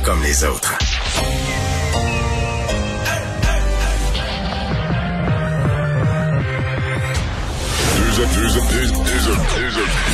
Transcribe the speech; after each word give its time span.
Pas 0.00 0.06
comme 0.06 0.22
les 0.22 0.44
autres. 0.44 0.78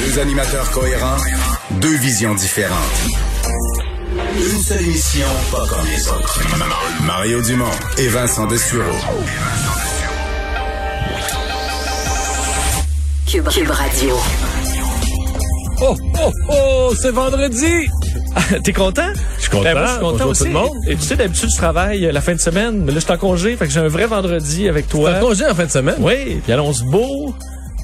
Deux 0.01 0.19
animateurs 0.19 0.71
cohérents, 0.71 1.17
deux 1.73 1.97
visions 1.99 2.35
différentes. 2.35 2.77
Une 4.35 4.63
seule 4.63 4.83
émission, 4.83 5.27
pas 5.53 5.67
comme 5.69 5.87
les 5.87 6.09
autres. 6.09 6.41
Mario 7.05 7.43
Dumont 7.43 7.65
et 7.99 8.09
Vincent 8.09 8.47
Dessureau. 8.47 8.83
Cube, 13.27 13.49
Cube 13.49 13.71
Radio. 13.71 14.17
Oh, 15.81 15.95
oh, 16.19 16.33
oh, 16.49 16.95
c'est 17.01 17.11
vendredi! 17.11 17.89
T'es 18.65 18.73
content? 18.73 19.13
Je 19.51 19.57
suis 19.57 19.59
content. 19.59 19.63
Ben, 19.65 19.75
moi, 19.75 19.87
je 19.87 19.91
suis 19.93 20.01
content 20.01 20.29
aussi. 20.29 20.41
tout 20.43 20.47
le 20.49 20.53
monde. 20.55 20.71
Et 20.89 20.97
tu 20.97 21.03
sais, 21.03 21.17
d'habitude, 21.17 21.49
je 21.53 21.57
travaille 21.57 22.01
la 22.13 22.21
fin 22.21 22.35
de 22.35 22.41
semaine, 22.41 22.81
mais 22.85 22.93
là, 22.93 22.99
je 22.99 23.05
suis 23.05 23.13
en 23.13 23.17
congé, 23.17 23.57
fait 23.57 23.67
que 23.67 23.73
j'ai 23.73 23.81
un 23.81 23.89
vrai 23.89 24.07
vendredi 24.07 24.69
avec 24.69 24.89
toi. 24.89 25.13
T'as 25.13 25.21
congé 25.21 25.47
en 25.47 25.55
fin 25.55 25.67
de 25.67 25.71
semaine? 25.71 25.97
Oui, 26.01 26.41
puis 26.43 26.53
annonce 26.53 26.83
beau. 26.83 27.35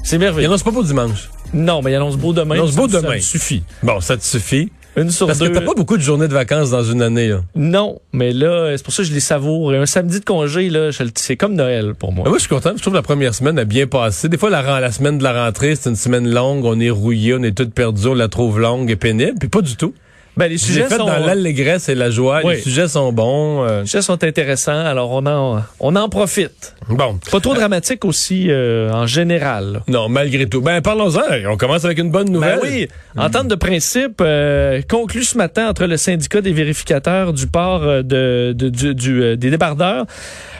C'est 0.03 0.17
Il 0.17 0.19
merveilleux. 0.19 0.47
annonce 0.49 0.63
pas 0.63 0.71
pour 0.71 0.83
dimanche. 0.83 1.29
Non, 1.53 1.81
mais 1.81 1.91
il 1.91 1.95
annonce 1.95 2.17
beau 2.17 2.33
demain. 2.33 2.55
Il 2.55 2.59
annonce 2.59 2.71
Ça- 2.73 2.81
beau 2.81 2.89
ça 2.89 3.01
demain. 3.01 3.15
me 3.15 3.19
suffit. 3.19 3.63
Bon, 3.81 4.01
ça 4.01 4.17
te 4.17 4.23
suffit. 4.25 4.71
Une 4.95 5.09
sur 5.09 5.25
Parce 5.25 5.39
deux. 5.39 5.49
que 5.49 5.53
t'as 5.53 5.61
pas 5.65 5.73
beaucoup 5.73 5.97
de 5.97 6.03
journées 6.03 6.27
de 6.27 6.33
vacances 6.33 6.69
dans 6.69 6.83
une 6.83 7.01
année, 7.01 7.29
là. 7.29 7.41
Non, 7.55 7.99
mais 8.11 8.31
là, 8.31 8.75
c'est 8.77 8.83
pour 8.83 8.93
ça 8.93 9.01
que 9.01 9.09
je 9.09 9.13
les 9.13 9.19
savoure. 9.21 9.73
Et 9.73 9.77
un 9.77 9.87
samedi 9.87 10.19
de 10.19 10.25
congé, 10.25 10.69
là, 10.69 10.89
c'est 11.15 11.35
comme 11.37 11.55
Noël 11.55 11.93
pour 11.97 12.11
moi. 12.11 12.25
Mais 12.25 12.29
moi, 12.29 12.37
je 12.37 12.43
suis 12.43 12.49
content. 12.49 12.73
Je 12.75 12.81
trouve 12.81 12.93
la 12.93 13.01
première 13.01 13.33
semaine 13.33 13.57
a 13.57 13.63
bien 13.65 13.87
passé. 13.87 14.29
Des 14.29 14.37
fois, 14.37 14.51
la, 14.51 14.79
la 14.79 14.91
semaine 14.91 15.17
de 15.17 15.23
la 15.23 15.45
rentrée, 15.45 15.75
c'est 15.75 15.89
une 15.89 15.95
semaine 15.95 16.29
longue. 16.31 16.65
On 16.65 16.79
est 16.79 16.91
rouillé, 16.91 17.33
on 17.33 17.41
est 17.41 17.57
tout 17.57 17.67
perdu, 17.69 18.07
on 18.09 18.13
la 18.13 18.27
trouve 18.27 18.59
longue 18.59 18.91
et 18.91 18.95
pénible. 18.95 19.33
Puis 19.39 19.49
pas 19.49 19.61
du 19.61 19.75
tout. 19.77 19.95
Ben, 20.35 20.47
les 20.49 20.57
Je 20.57 20.63
sujets 20.63 20.83
fait 20.85 20.97
sont, 20.97 21.05
dans 21.05 21.19
l'allégresse 21.19 21.89
et 21.89 21.95
la 21.95 22.09
joie. 22.09 22.41
Oui. 22.43 22.55
Les 22.55 22.61
sujets 22.61 22.87
sont 22.87 23.13
bons. 23.13 23.63
euh, 23.63 23.81
les 23.81 23.85
sujets 23.85 24.01
sont 24.01 24.23
intéressants, 24.23 24.83
alors 24.85 25.11
on 25.11 25.25
en, 25.27 25.61
on 25.79 25.95
en 25.95 26.09
profite. 26.09 26.75
bon. 26.89 27.19
Pas 27.31 27.39
trop 27.39 27.53
dramatique 27.53 28.03
aussi, 28.03 28.47
euh, 28.49 28.91
en 28.91 29.05
général. 29.05 29.81
Non, 29.87 30.09
malgré 30.09 30.47
tout. 30.47 30.61
Ben, 30.61 30.81
parlons-en. 30.81 31.21
On 31.51 31.55
commence 31.57 31.85
avec 31.85 31.99
une 31.99 32.09
bonne 32.09 32.29
nouvelle. 32.29 32.59
Ben 32.61 32.67
oui, 32.67 32.87
entente 33.15 33.47
de 33.47 33.55
principe 33.55 34.21
euh, 34.21 34.81
conclue 34.89 35.23
ce 35.23 35.37
matin 35.37 35.69
entre 35.69 35.85
le 35.85 35.97
syndicat 35.97 36.41
des 36.41 36.51
vérificateurs 36.51 37.31
du 37.31 37.45
port 37.45 37.83
euh, 37.83 38.01
de, 38.01 38.53
de- 38.57 38.69
du, 38.69 38.95
du, 38.95 39.21
euh, 39.21 39.35
des 39.35 39.51
débardeurs 39.51 40.05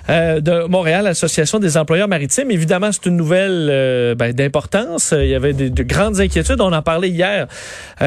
euh, 0.10 0.40
de 0.40 0.68
Montréal, 0.68 1.08
Association 1.08 1.58
des 1.60 1.78
employeurs 1.78 2.08
maritimes. 2.08 2.52
Évidemment, 2.52 2.92
c'est 2.92 3.08
une 3.08 3.18
nouvelle 3.18 4.16
ben, 4.18 4.34
d'importance. 4.34 5.16
Il 5.18 5.30
y 5.30 5.36
avait 5.36 5.54
des- 5.54 5.70
de 5.72 5.82
grandes 5.84 6.20
inquiétudes. 6.20 6.62
On 6.62 6.74
en 6.74 6.82
parlait 6.84 7.10
hier 7.10 7.48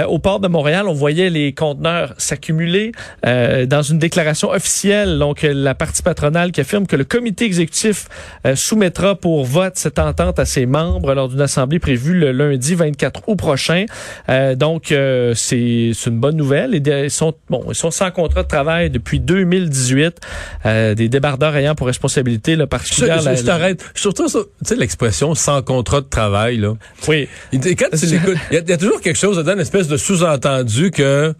au 0.08 0.18
port 0.20 0.38
de 0.38 0.46
Montréal. 0.46 0.86
On 0.88 0.92
voyait 0.94 1.28
les 1.30 1.54
conteneurs 1.56 2.14
s'accumuler 2.18 2.92
euh, 3.26 3.66
dans 3.66 3.82
une 3.82 3.98
déclaration 3.98 4.50
officielle. 4.50 5.18
Donc, 5.18 5.42
euh, 5.42 5.52
la 5.54 5.74
partie 5.74 6.02
patronale 6.02 6.52
qui 6.52 6.60
affirme 6.60 6.86
que 6.86 6.96
le 6.96 7.04
comité 7.04 7.44
exécutif 7.46 8.06
euh, 8.46 8.54
soumettra 8.54 9.14
pour 9.16 9.44
vote 9.44 9.72
cette 9.76 9.98
entente 9.98 10.38
à 10.38 10.44
ses 10.44 10.66
membres 10.66 11.14
lors 11.14 11.28
d'une 11.28 11.40
assemblée 11.40 11.78
prévue 11.78 12.14
le 12.18 12.32
lundi 12.32 12.74
24 12.74 13.22
août 13.28 13.36
prochain. 13.36 13.86
Euh, 14.28 14.54
donc, 14.54 14.92
euh, 14.92 15.32
c'est 15.34 15.90
c'est 15.94 16.10
une 16.10 16.20
bonne 16.20 16.36
nouvelle. 16.36 16.80
De- 16.82 17.04
Ils 17.06 17.10
sont, 17.10 17.34
bon, 17.50 17.64
ils 17.70 17.74
sont 17.74 17.90
sans 17.90 18.10
contrat 18.10 18.42
de 18.42 18.48
travail 18.48 18.90
depuis 18.90 19.18
2018. 19.20 20.20
Euh, 20.66 20.94
des 20.94 21.08
débardeurs 21.08 21.56
ayant 21.56 21.74
pour 21.74 21.86
responsabilité 21.86 22.54
le 22.56 22.62
Je, 22.62 22.66
particulière. 22.66 23.20
je- 23.36 23.42
t'arrête. 23.42 23.84
Ça, 23.94 24.10
tu 24.12 24.22
sais, 24.62 24.76
l'expression 24.76 25.34
sans 25.34 25.62
contrat 25.62 26.00
de 26.00 26.06
travail, 26.06 26.58
là. 26.58 26.74
Oui. 27.08 27.28
Il- 27.52 27.60
Quand 27.76 27.86
tu 27.98 28.06
l'écoutes, 28.06 28.36
il 28.50 28.58
y, 28.66 28.70
y 28.70 28.72
a 28.72 28.76
toujours 28.76 29.00
quelque 29.00 29.16
chose 29.18 29.36
dedans, 29.38 29.54
une 29.54 29.60
espèce 29.60 29.88
de 29.88 29.96
sous-entendu 29.96 30.90
que 30.90 31.34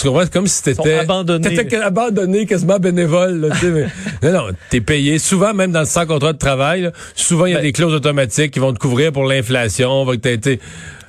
tu 0.00 0.06
comprends, 0.08 0.22
c'est 0.22 0.32
comme 0.32 0.46
si 0.46 0.62
t'étais 0.62 0.94
abandonnés. 0.94 1.54
t'étais 1.54 1.76
abandonné, 1.76 2.46
quasiment 2.46 2.78
bénévole. 2.78 3.40
Là, 3.40 3.48
mais, 3.62 3.86
non, 4.22 4.32
non, 4.32 4.52
t'es 4.70 4.80
payé. 4.80 5.18
Souvent, 5.18 5.52
même 5.54 5.72
dans 5.72 5.80
le 5.80 5.86
sans 5.86 6.06
contrat 6.06 6.32
de 6.32 6.38
travail, 6.38 6.82
là, 6.82 6.92
souvent 7.14 7.46
il 7.46 7.52
y 7.52 7.54
a 7.54 7.58
Ben- 7.58 7.64
des 7.64 7.72
clauses 7.72 7.94
automatiques 7.94 8.52
qui 8.52 8.58
vont 8.58 8.72
te 8.72 8.78
couvrir 8.78 9.12
pour 9.12 9.24
l'inflation. 9.24 10.04
va 10.04 10.12
que 10.14 10.20
t'as 10.20 10.30
été- 10.32 10.60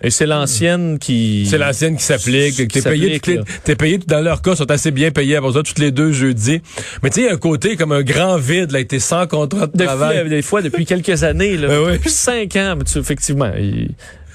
Et 0.04 0.10
c'est 0.10 0.26
l'ancienne 0.26 0.98
qui. 0.98 1.46
C'est 1.48 1.60
l'ancienne 1.60 1.96
qui 1.96 2.04
s'applique. 2.04 2.56
T'es 2.68 2.82
payé, 2.82 3.20
toutes 3.20 3.46
t'es 3.64 3.76
payé 3.76 4.00
dans 4.08 4.22
leur 4.22 4.42
cas, 4.42 4.56
sont 4.56 4.70
assez 4.72 4.90
bien 4.90 5.12
payés 5.12 5.36
à 5.38 5.42
ça 5.54 5.62
tous 5.64 5.80
les 5.80 5.92
deux 5.92 6.12
jeudis. 6.12 6.62
Mais 7.04 7.10
tu 7.12 7.16
sais, 7.16 7.22
il 7.22 7.26
y 7.28 7.30
a 7.30 7.34
un 7.34 7.38
côté 7.38 7.76
comme 7.76 7.92
un 7.92 8.02
grand 8.02 8.38
vide, 8.38 8.72
là, 8.72 8.84
t'es 8.84 8.98
sans 9.00 9.28
contrat 9.28 9.68
de 9.68 9.72
Depuis, 9.74 9.86
travail. 9.86 10.18
euh, 10.18 10.28
des 10.30 10.42
fois, 10.42 10.62
depuis 10.64 10.86
quelques 10.86 11.24
années, 11.24 11.56
là, 11.56 11.68
Ben 11.68 11.80
oui. 11.86 11.92
depuis 11.94 12.10
cinq 12.10 12.56
ans, 12.56 12.74
mais 12.78 12.84
tu- 12.84 12.98
effectivement, 12.98 13.52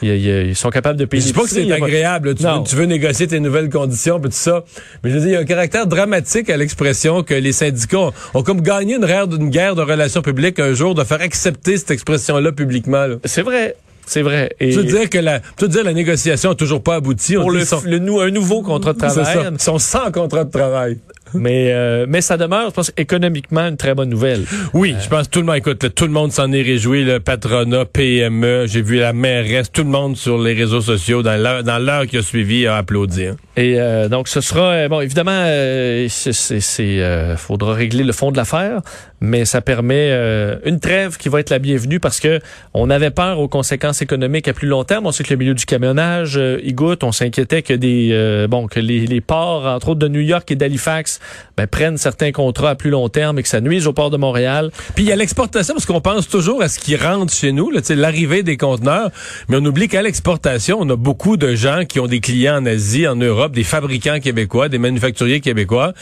ils- 0.02 0.48
ils- 0.48 0.56
sont 0.56 0.70
capables 0.70 0.98
de 0.98 1.04
payer. 1.04 1.20
Je 1.22 1.26
dis 1.28 1.32
pas 1.32 1.42
que 1.42 1.48
c'est 1.48 1.70
agréable. 1.72 2.34
Tu 2.34 2.42
veux, 2.42 2.48
tu 2.68 2.76
veux 2.76 2.84
négocier 2.86 3.26
tes 3.26 3.40
nouvelles 3.40 3.68
conditions 3.70 4.20
puis 4.20 4.30
tout 4.30 4.36
ça. 4.36 4.64
Mais 5.02 5.10
je 5.10 5.14
veux 5.16 5.20
dire, 5.20 5.28
il 5.30 5.32
y 5.34 5.36
a 5.36 5.40
un 5.40 5.44
caractère 5.44 5.86
dramatique 5.86 6.50
à 6.50 6.56
l'expression 6.56 7.22
que 7.22 7.34
les 7.34 7.52
syndicats 7.52 7.98
ont, 7.98 8.12
ont 8.34 8.42
comme 8.42 8.60
gagné 8.60 8.94
une 8.96 9.50
guerre, 9.50 9.74
de 9.74 9.82
relations 9.82 10.22
publiques 10.22 10.58
un 10.60 10.72
jour 10.74 10.94
de 10.94 11.04
faire 11.04 11.20
accepter 11.20 11.76
cette 11.76 11.90
expression-là 11.90 12.52
publiquement. 12.52 13.06
là. 13.06 13.16
C'est 13.24 13.42
vrai. 13.42 13.76
C'est 14.08 14.22
vrai. 14.22 14.54
Et 14.60 14.70
Tu 14.70 14.76
veux 14.76 14.84
dire 14.84 15.10
que 15.10 15.18
la, 15.18 15.40
tu 15.40 15.46
veux 15.62 15.68
dire 15.68 15.82
la 15.82 15.92
négociation 15.92 16.50
a 16.50 16.54
toujours 16.54 16.80
pas 16.82 16.94
abouti. 16.94 17.36
On 17.36 17.42
pour 17.42 17.50
dit 17.52 17.58
le, 17.58 17.64
sont- 17.64 17.82
le 17.84 17.96
un 18.22 18.30
nouveau 18.30 18.62
contrat 18.62 18.92
de 18.92 18.98
travail, 18.98 19.38
ils 19.52 19.60
sont 19.60 19.78
sans 19.80 20.12
contrat 20.12 20.44
de 20.44 20.50
travail. 20.50 20.98
mais 21.34 21.72
euh, 21.72 22.06
mais 22.08 22.20
ça 22.20 22.36
demeure, 22.36 22.68
je 22.70 22.74
pense, 22.74 22.92
économiquement 22.96 23.62
une 23.68 23.76
très 23.76 23.94
bonne 23.94 24.08
nouvelle. 24.08 24.44
Oui, 24.74 24.94
je 25.02 25.08
pense 25.08 25.26
que 25.26 25.32
tout 25.32 25.40
le 25.40 25.46
monde, 25.46 25.56
écoute, 25.56 25.82
là, 25.82 25.90
tout 25.90 26.04
le 26.06 26.12
monde 26.12 26.32
s'en 26.32 26.50
est 26.52 26.62
réjoui, 26.62 27.04
le 27.04 27.20
patronat, 27.20 27.84
PME, 27.84 28.66
j'ai 28.66 28.82
vu 28.82 28.98
la 28.98 29.12
mairesse, 29.12 29.70
tout 29.72 29.82
le 29.84 29.90
monde 29.90 30.16
sur 30.16 30.38
les 30.38 30.54
réseaux 30.54 30.80
sociaux 30.80 31.22
dans 31.22 31.40
l'heure, 31.40 31.62
dans 31.64 31.78
l'heure 31.78 32.06
qui 32.06 32.16
a 32.18 32.22
suivi 32.22 32.66
a 32.66 32.76
applaudi. 32.76 33.26
hein. 33.26 33.36
Et 33.56 33.80
euh, 33.80 34.08
donc 34.08 34.28
ce 34.28 34.40
sera 34.42 34.72
euh, 34.72 34.88
bon 34.88 35.00
évidemment 35.00 35.30
euh, 35.32 36.06
c'est 36.10 36.34
c'est 36.34 36.60
c'est, 36.60 37.00
euh, 37.00 37.36
faudra 37.38 37.72
régler 37.72 38.04
le 38.04 38.12
fond 38.12 38.30
de 38.30 38.36
l'affaire 38.36 38.82
mais 39.22 39.46
ça 39.46 39.62
permet 39.62 40.08
euh, 40.10 40.56
une 40.66 40.78
trêve 40.78 41.16
qui 41.16 41.30
va 41.30 41.40
être 41.40 41.48
la 41.48 41.58
bienvenue 41.58 41.98
parce 41.98 42.20
que 42.20 42.38
on 42.74 42.90
avait 42.90 43.10
peur 43.10 43.38
aux 43.40 43.48
conséquences 43.48 44.02
économiques 44.02 44.46
à 44.46 44.52
plus 44.52 44.68
long 44.68 44.84
terme 44.84 45.06
on 45.06 45.10
sait 45.12 45.24
que 45.24 45.30
le 45.32 45.38
milieu 45.38 45.54
du 45.54 45.64
camionnage 45.64 46.36
euh, 46.36 46.60
y 46.62 46.74
goûte 46.74 47.02
on 47.02 47.12
s'inquiétait 47.12 47.62
que 47.62 47.72
des 47.72 48.10
euh, 48.12 48.46
bon 48.46 48.66
que 48.66 48.78
les, 48.78 49.06
les 49.06 49.22
ports 49.22 49.64
entre 49.64 49.88
autres 49.88 50.00
de 50.00 50.08
New 50.08 50.20
York 50.20 50.50
et 50.50 50.54
d'Halifax 50.56 51.15
ben, 51.56 51.66
prennent 51.66 51.96
certains 51.96 52.32
contrats 52.32 52.70
à 52.70 52.74
plus 52.74 52.90
long 52.90 53.08
terme 53.08 53.38
et 53.38 53.42
que 53.42 53.48
ça 53.48 53.60
nuise 53.60 53.86
au 53.86 53.92
port 53.92 54.10
de 54.10 54.16
Montréal 54.16 54.70
Puis 54.94 55.04
il 55.04 55.08
y 55.08 55.12
a 55.12 55.16
l'exportation, 55.16 55.74
parce 55.74 55.86
qu'on 55.86 56.00
pense 56.00 56.28
toujours 56.28 56.62
à 56.62 56.68
ce 56.68 56.78
qui 56.78 56.96
rentre 56.96 57.32
chez 57.32 57.52
nous, 57.52 57.70
l'arrivée 57.90 58.42
des 58.42 58.56
conteneurs, 58.56 59.10
mais 59.48 59.56
on 59.58 59.64
oublie 59.64 59.88
qu'à 59.88 60.02
l'exportation, 60.02 60.78
on 60.80 60.88
a 60.90 60.96
beaucoup 60.96 61.36
de 61.36 61.54
gens 61.54 61.84
qui 61.84 62.00
ont 62.00 62.06
des 62.06 62.20
clients 62.20 62.58
en 62.58 62.66
Asie, 62.66 63.06
en 63.06 63.16
Europe, 63.16 63.52
des 63.52 63.64
fabricants 63.64 64.20
québécois, 64.20 64.68
des 64.68 64.78
manufacturiers 64.78 65.40
québécois. 65.40 65.92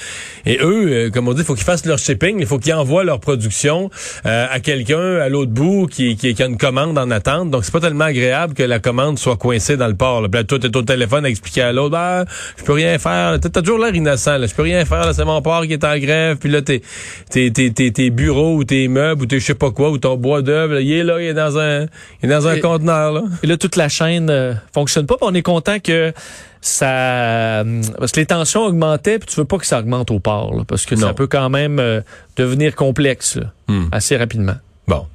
Et 0.46 0.58
eux, 0.60 0.88
euh, 0.88 1.10
comme 1.10 1.28
on 1.28 1.34
dit, 1.34 1.40
il 1.40 1.44
faut 1.44 1.54
qu'ils 1.54 1.64
fassent 1.64 1.86
leur 1.86 1.98
shipping, 1.98 2.36
il 2.40 2.46
faut 2.46 2.58
qu'ils 2.58 2.74
envoient 2.74 3.04
leur 3.04 3.20
production 3.20 3.90
euh, 4.26 4.46
à 4.50 4.60
quelqu'un 4.60 5.16
à 5.16 5.28
l'autre 5.28 5.52
bout 5.52 5.86
qui, 5.86 6.16
qui, 6.16 6.34
qui 6.34 6.42
a 6.42 6.46
une 6.46 6.58
commande 6.58 6.98
en 6.98 7.10
attente. 7.10 7.50
Donc 7.50 7.64
c'est 7.64 7.72
pas 7.72 7.80
tellement 7.80 8.04
agréable 8.04 8.54
que 8.54 8.62
la 8.62 8.78
commande 8.78 9.18
soit 9.18 9.36
coincée 9.36 9.76
dans 9.76 9.88
le 9.88 9.94
port. 9.94 10.20
Là. 10.20 10.28
Puis 10.28 10.40
là, 10.40 10.44
toi, 10.44 10.58
t'es 10.58 10.76
au 10.76 10.82
téléphone 10.82 11.24
à 11.24 11.28
expliquer 11.28 11.62
à 11.62 11.72
l'autre, 11.72 11.92
ben, 11.92 12.24
je 12.56 12.64
peux 12.64 12.72
rien 12.72 12.98
faire. 12.98 13.38
T'as 13.40 13.60
toujours 13.60 13.78
l'air 13.78 13.94
innocent, 13.94 14.38
là. 14.38 14.46
Je 14.46 14.54
peux 14.54 14.62
rien 14.62 14.84
faire, 14.84 15.03
là, 15.06 15.12
c'est 15.14 15.24
mon 15.24 15.40
port 15.42 15.62
qui 15.66 15.72
est 15.74 15.84
en 15.84 15.98
grève. 15.98 16.36
Puis 16.38 16.48
là, 16.50 16.62
tes, 16.62 16.82
tes, 17.30 17.50
tes, 17.52 17.72
tes, 17.72 17.92
tes 17.92 18.10
bureaux 18.10 18.54
ou 18.56 18.64
tes 18.64 18.88
meubles 18.88 19.22
ou 19.22 19.26
tes 19.26 19.38
je 19.40 19.44
sais 19.44 19.54
pas 19.54 19.70
quoi, 19.70 19.90
ou 19.90 19.98
ton 19.98 20.16
bois 20.16 20.42
d'œuvre, 20.42 20.78
il 20.80 20.92
est 20.92 21.04
là, 21.04 21.20
il 21.20 21.26
est 21.26 21.34
dans 21.34 21.58
un, 21.58 21.82
il 22.22 22.24
est 22.24 22.28
dans 22.28 22.46
un 22.48 22.54
Et- 22.54 22.60
conteneur, 22.60 23.12
là. 23.12 23.22
Et 23.42 23.46
là, 23.46 23.56
toute 23.56 23.76
la 23.76 23.88
chaîne 23.88 24.30
euh, 24.30 24.54
fonctionne 24.72 25.06
pas. 25.06 25.16
Puis 25.16 25.26
on 25.30 25.34
est 25.34 25.42
content 25.42 25.78
que 25.80 26.12
ça... 26.60 27.60
hum, 27.62 27.82
Parce 27.98 28.12
que 28.12 28.20
les 28.20 28.26
tensions 28.26 28.64
augmentaient, 28.64 29.18
puis 29.18 29.28
tu 29.28 29.36
veux 29.36 29.44
pas 29.44 29.58
que 29.58 29.66
ça 29.66 29.78
augmente 29.80 30.10
au 30.10 30.18
port, 30.18 30.54
là, 30.56 30.62
parce 30.66 30.86
que 30.86 30.96
ça 30.96 31.12
peut 31.14 31.26
quand 31.26 31.50
même 31.50 31.78
euh, 31.78 32.00
devenir 32.36 32.74
complexe 32.74 33.36
là, 33.36 33.52
Hmm. 33.68 33.86
assez 33.92 34.16
rapidement. 34.16 34.54
Bon. 34.88 35.06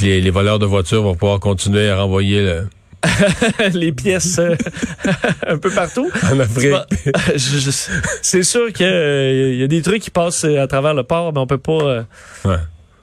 Les, 0.00 0.20
les 0.20 0.30
voleurs 0.30 0.58
de 0.58 0.66
voitures 0.66 1.02
vont 1.02 1.14
pouvoir 1.14 1.38
continuer 1.40 1.88
à 1.88 1.96
renvoyer 1.96 2.42
le, 2.42 2.66
les 3.74 3.92
pièces 3.92 4.38
euh, 4.38 4.54
un 5.46 5.58
peu 5.58 5.70
partout. 5.70 6.10
en 6.30 6.40
Afrique. 6.40 6.72
C'est 8.22 8.42
sûr 8.42 8.72
qu'il 8.72 8.86
y 9.56 9.62
a 9.62 9.66
des 9.66 9.82
trucs 9.82 10.02
qui 10.02 10.10
passent 10.10 10.44
à 10.44 10.66
travers 10.66 10.94
le 10.94 11.02
port, 11.02 11.32
mais 11.32 11.40
on 11.40 11.46
peut 11.46 11.58
pas... 11.58 11.72
euh, 11.82 12.02
Ouais. 12.44 12.56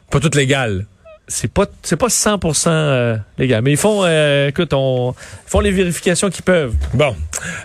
Pas 0.09 0.19
tout 0.19 0.31
légal. 0.35 0.85
C'est 1.31 1.51
pas 1.51 1.65
c'est 1.81 1.95
pas 1.95 2.07
100% 2.07 2.67
euh, 2.67 3.17
légal. 3.37 3.61
Mais 3.63 3.71
ils 3.71 3.77
font, 3.77 4.01
euh, 4.03 4.49
écoute, 4.49 4.73
on 4.73 5.15
ils 5.47 5.49
font 5.49 5.59
les 5.61 5.71
vérifications 5.71 6.29
qu'ils 6.29 6.43
peuvent. 6.43 6.73
Bon, 6.93 7.15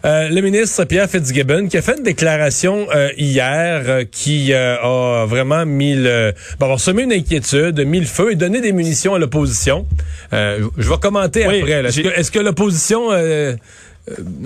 Euh, 0.05 0.29
le 0.29 0.41
ministre 0.41 0.85
Pierre 0.85 1.09
Fitzgibbon 1.11 1.69
qui 1.69 1.77
a 1.77 1.83
fait 1.83 1.97
une 1.99 2.05
déclaration 2.05 2.87
euh, 2.95 3.11
hier 3.19 3.83
euh, 3.87 4.05
qui 4.11 4.53
euh, 4.53 4.77
a 4.81 5.27
vraiment 5.27 5.67
mis 5.67 5.95
le, 5.95 6.33
bon, 6.59 6.65
avoir 6.67 6.81
semé 6.81 7.03
une 7.03 7.13
inquiétude, 7.13 7.79
mis 7.81 8.01
le 8.01 8.07
feu 8.07 8.33
et 8.33 8.37
donné 8.37 8.61
des 8.61 8.73
munitions 8.73 9.15
à 9.15 9.19
l'opposition. 9.19 9.87
Euh, 10.33 10.67
je 10.79 10.89
vais 10.89 10.97
commenter 10.99 11.47
Oui, 11.47 11.61
après. 11.61 11.85
Est-ce 11.85 12.01
que, 12.01 12.09
est-ce 12.09 12.31
que 12.31 12.39
l'opposition 12.39 13.11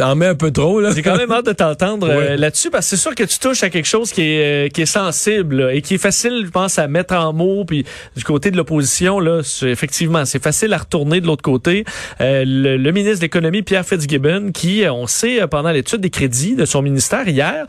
en 0.01 0.15
met 0.17 0.27
un 0.27 0.35
peu 0.35 0.51
trop 0.51 0.81
J'ai 0.93 1.03
quand 1.03 1.17
même 1.17 1.31
hâte 1.31 1.47
de 1.47 1.53
t'entendre 1.53 2.09
Oui. 2.09 2.15
euh, 2.17 2.37
là-dessus 2.37 2.71
parce 2.71 2.87
que 2.89 2.97
c'est 2.97 3.03
sûr 3.03 3.15
que 3.15 3.25
tu 3.25 3.39
touches 3.39 3.63
à 3.63 3.69
quelque 3.71 3.87
chose 3.87 4.11
qui 4.11 4.23
est 4.23 4.67
euh, 4.67 4.69
qui 4.69 4.83
est 4.83 4.87
sensible 4.87 5.57
là, 5.57 5.75
et 5.75 5.83
qui 5.83 5.95
est 5.95 5.99
facile, 5.99 6.43
je 6.47 6.51
pense, 6.51 6.79
à 6.79 6.89
mettre 6.89 7.15
en 7.15 7.33
mots. 7.33 7.65
Puis 7.67 7.85
du 8.17 8.25
côté 8.25 8.51
de 8.51 8.57
l'opposition, 8.57 9.21
là, 9.21 9.43
c'est- 9.45 9.69
effectivement, 9.69 10.25
c'est 10.25 10.43
facile 10.43 10.73
à 10.73 10.79
retourner 10.79 11.21
de 11.21 11.27
l'autre 11.27 11.43
côté. 11.43 11.85
Euh, 12.21 12.45
le, 12.47 12.77
le 12.77 12.93
ministre 12.93 13.19
de 13.19 13.23
l'économie 13.25 13.63
Pierre 13.63 13.85
Fitzgibbon, 13.85 14.51
qui, 14.53 14.85
euh, 14.85 14.93
on 14.93 15.07
sait, 15.07 15.43
euh, 15.43 15.47
pendant 15.47 15.71
l'étude 15.73 16.01
des 16.01 16.11
crédits 16.11 16.55
de 16.57 16.65
son 16.65 16.81
ministère 16.83 17.29
hier, 17.29 17.67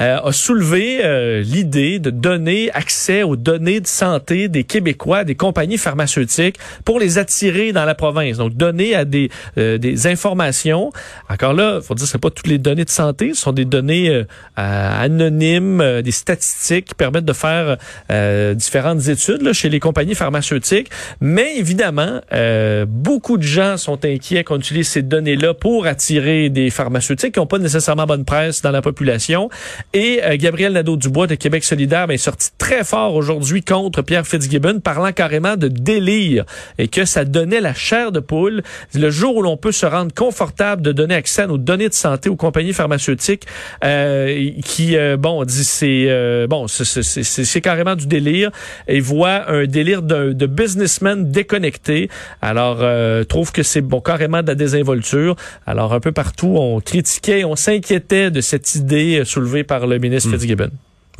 euh, 0.00 0.18
a 0.24 0.32
soulevé 0.32 1.00
euh, 1.04 1.42
l'idée 1.42 1.98
de 1.98 2.10
donner 2.10 2.70
accès 2.72 3.22
aux 3.22 3.36
données 3.36 3.80
de 3.80 3.86
santé 3.86 4.48
des 4.48 4.64
Québécois, 4.64 5.24
des 5.24 5.34
compagnies 5.34 5.78
pharmaceutiques, 5.78 6.56
pour 6.84 6.98
les 7.00 7.18
attirer 7.18 7.72
dans 7.72 7.84
la 7.84 7.94
province. 7.94 8.38
Donc 8.38 8.54
donner 8.54 8.94
à 8.94 9.04
des 9.04 9.28
euh, 9.58 9.76
des 9.78 10.06
informations. 10.06 10.90
Encore 11.34 11.52
là, 11.52 11.80
faut 11.82 11.96
dire, 11.96 12.06
ce 12.06 12.16
pas 12.16 12.30
toutes 12.30 12.46
les 12.46 12.58
données 12.58 12.84
de 12.84 12.90
santé, 12.90 13.34
ce 13.34 13.40
sont 13.40 13.52
des 13.52 13.64
données 13.64 14.08
euh, 14.08 14.24
euh, 14.56 15.02
anonymes, 15.02 15.80
euh, 15.80 16.00
des 16.00 16.12
statistiques 16.12 16.84
qui 16.84 16.94
permettent 16.94 17.24
de 17.24 17.32
faire 17.32 17.76
euh, 18.12 18.54
différentes 18.54 19.08
études 19.08 19.42
là, 19.42 19.52
chez 19.52 19.68
les 19.68 19.80
compagnies 19.80 20.14
pharmaceutiques. 20.14 20.90
Mais 21.20 21.56
évidemment, 21.56 22.20
euh, 22.32 22.86
beaucoup 22.88 23.36
de 23.36 23.42
gens 23.42 23.76
sont 23.76 24.04
inquiets 24.04 24.44
qu'on 24.44 24.58
utilise 24.58 24.86
ces 24.86 25.02
données-là 25.02 25.54
pour 25.54 25.86
attirer 25.86 26.50
des 26.50 26.70
pharmaceutiques 26.70 27.34
qui 27.34 27.40
n'ont 27.40 27.48
pas 27.48 27.58
nécessairement 27.58 28.06
bonne 28.06 28.24
presse 28.24 28.62
dans 28.62 28.70
la 28.70 28.80
population. 28.80 29.50
Et 29.92 30.20
euh, 30.22 30.36
Gabriel 30.38 30.72
Nadeau-Dubois 30.74 31.26
de 31.26 31.34
Québec 31.34 31.64
solidaire 31.64 32.06
ben, 32.06 32.14
est 32.14 32.18
sorti 32.18 32.50
très 32.58 32.84
fort 32.84 33.16
aujourd'hui 33.16 33.64
contre 33.64 34.02
Pierre 34.02 34.24
Fitzgibbon, 34.24 34.78
parlant 34.78 35.10
carrément 35.10 35.56
de 35.56 35.66
délire 35.66 36.44
et 36.78 36.86
que 36.86 37.04
ça 37.04 37.24
donnait 37.24 37.60
la 37.60 37.74
chair 37.74 38.12
de 38.12 38.20
poule. 38.20 38.62
Le 38.94 39.10
jour 39.10 39.34
où 39.34 39.42
l'on 39.42 39.56
peut 39.56 39.72
se 39.72 39.84
rendre 39.84 40.14
confortable 40.14 40.80
de 40.82 40.92
donner 40.92 41.23
accès 41.24 41.42
à 41.42 41.46
nos 41.46 41.56
données 41.58 41.88
de 41.88 41.94
santé 41.94 42.28
aux 42.28 42.36
compagnies 42.36 42.74
pharmaceutiques, 42.74 43.46
euh, 43.82 44.50
qui, 44.62 44.96
euh, 44.96 45.16
bon, 45.16 45.40
on 45.40 45.44
dit 45.44 45.64
c'est 45.64 46.04
euh, 46.08 46.46
bon, 46.46 46.66
c'est- 46.68 47.60
carrément 47.62 47.96
du 47.96 48.06
délire. 48.06 48.50
Et 48.88 49.00
voit 49.00 49.50
un 49.50 49.64
délire 49.66 50.02
de, 50.02 50.32
de 50.34 50.46
businessman 50.46 51.30
déconnecté. 51.30 52.10
Alors, 52.42 52.78
euh, 52.82 53.24
trouve 53.24 53.52
que 53.52 53.62
c'est 53.62 53.80
bon 53.80 54.00
carrément 54.00 54.42
de 54.42 54.48
la 54.48 54.54
désinvolture. 54.54 55.34
Alors, 55.66 55.94
un 55.94 56.00
peu 56.00 56.12
partout, 56.12 56.54
on 56.58 56.80
critiquait, 56.80 57.44
on 57.44 57.56
s'inquiétait 57.56 58.30
de 58.30 58.40
cette 58.42 58.74
idée 58.74 59.20
euh, 59.20 59.24
soulevée 59.24 59.64
par 59.64 59.86
le 59.86 59.98
ministre 59.98 60.30
Fitzgibbon. 60.30 60.70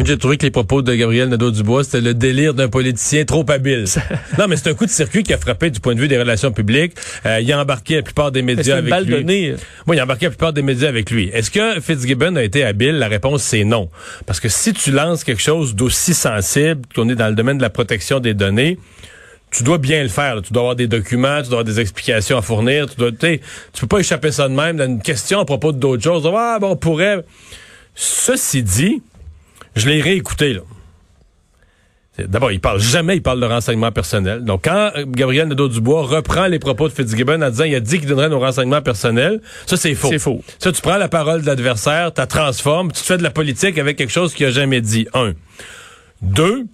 J'ai 0.02 0.18
trouvé 0.18 0.36
que 0.36 0.42
les 0.42 0.50
propos 0.50 0.82
de 0.82 0.92
Gabriel 0.92 1.28
Nadeau-Dubois, 1.28 1.84
c'était 1.84 2.00
le 2.00 2.14
délire 2.14 2.52
d'un 2.52 2.68
politicien 2.68 3.24
trop 3.24 3.48
habile. 3.48 3.84
non, 4.38 4.48
mais 4.48 4.56
c'est 4.56 4.68
un 4.68 4.74
coup 4.74 4.86
de 4.86 4.90
circuit 4.90 5.22
qui 5.22 5.32
a 5.32 5.38
frappé 5.38 5.70
du 5.70 5.78
point 5.78 5.94
de 5.94 6.00
vue 6.00 6.08
des 6.08 6.18
relations 6.18 6.50
publiques. 6.50 6.94
Euh, 7.24 7.40
il 7.40 7.52
a 7.52 7.60
embarqué 7.60 7.96
la 7.96 8.02
plupart 8.02 8.32
des 8.32 8.42
médias 8.42 8.78
avec 8.78 8.90
balle 8.90 9.04
lui. 9.04 9.12
donnée. 9.14 9.54
Oui, 9.86 9.96
il 9.96 10.00
a 10.00 10.02
embarqué 10.02 10.26
la 10.26 10.30
plupart 10.30 10.52
des 10.52 10.62
médias 10.62 10.88
avec 10.88 11.12
lui. 11.12 11.30
Est-ce 11.32 11.48
que 11.48 11.80
Fitzgibbon 11.80 12.34
a 12.34 12.42
été 12.42 12.64
habile? 12.64 12.98
La 12.98 13.06
réponse, 13.06 13.44
c'est 13.44 13.62
non. 13.62 13.88
Parce 14.26 14.40
que 14.40 14.48
si 14.48 14.72
tu 14.72 14.90
lances 14.90 15.22
quelque 15.22 15.40
chose 15.40 15.76
d'aussi 15.76 16.12
sensible, 16.12 16.82
qu'on 16.92 17.08
est 17.08 17.14
dans 17.14 17.28
le 17.28 17.36
domaine 17.36 17.58
de 17.58 17.62
la 17.62 17.70
protection 17.70 18.18
des 18.18 18.34
données, 18.34 18.78
tu 19.52 19.62
dois 19.62 19.78
bien 19.78 20.02
le 20.02 20.08
faire. 20.08 20.34
là. 20.34 20.42
Tu 20.42 20.52
dois 20.52 20.62
avoir 20.62 20.76
des 20.76 20.88
documents, 20.88 21.36
tu 21.40 21.50
dois 21.50 21.60
avoir 21.60 21.64
des 21.64 21.78
explications 21.78 22.36
à 22.36 22.42
fournir. 22.42 22.90
Tu 22.90 22.96
dois, 22.96 23.12
tu 23.12 23.40
peux 23.80 23.86
pas 23.86 24.00
échapper 24.00 24.32
ça 24.32 24.48
de 24.48 24.54
même 24.54 24.76
dans 24.76 24.86
une 24.86 25.00
question 25.00 25.38
à 25.38 25.44
propos 25.44 25.70
d'autres 25.70 26.02
choses. 26.02 26.28
Ah, 26.36 26.58
bon, 26.60 26.70
on 26.70 26.76
pourrait. 26.76 27.24
Ceci 27.94 28.64
dit, 28.64 29.00
je 29.76 29.88
l'ai 29.88 30.00
réécouté, 30.00 30.54
là. 30.54 30.60
D'abord, 32.16 32.52
il 32.52 32.60
parle 32.60 32.78
jamais, 32.78 33.16
il 33.16 33.22
parle 33.22 33.40
de 33.40 33.46
renseignements 33.46 33.90
personnels. 33.90 34.44
Donc, 34.44 34.64
quand 34.64 34.92
euh, 34.94 35.04
Gabriel 35.04 35.48
Nadeau-Dubois 35.48 36.02
reprend 36.02 36.46
les 36.46 36.60
propos 36.60 36.88
de 36.88 36.94
Fitzgibbon 36.94 37.42
en 37.42 37.50
disant 37.50 37.64
il 37.64 37.74
a 37.74 37.80
dit 37.80 37.98
qu'il 37.98 38.08
donnerait 38.08 38.28
nos 38.28 38.38
renseignements 38.38 38.82
personnels, 38.82 39.40
ça, 39.66 39.76
c'est 39.76 39.96
faux. 39.96 40.10
C'est 40.10 40.20
faux. 40.20 40.40
Ça, 40.60 40.70
tu 40.70 40.80
prends 40.80 40.96
la 40.96 41.08
parole 41.08 41.42
de 41.42 41.46
l'adversaire, 41.46 42.14
tu 42.14 42.20
la 42.20 42.28
transformes, 42.28 42.92
tu 42.92 43.00
te 43.00 43.06
fais 43.06 43.18
de 43.18 43.24
la 43.24 43.30
politique 43.30 43.78
avec 43.78 43.96
quelque 43.96 44.12
chose 44.12 44.32
qu'il 44.32 44.46
a 44.46 44.52
jamais 44.52 44.80
dit. 44.80 45.08
Un. 45.12 45.32
Deux. 46.22 46.66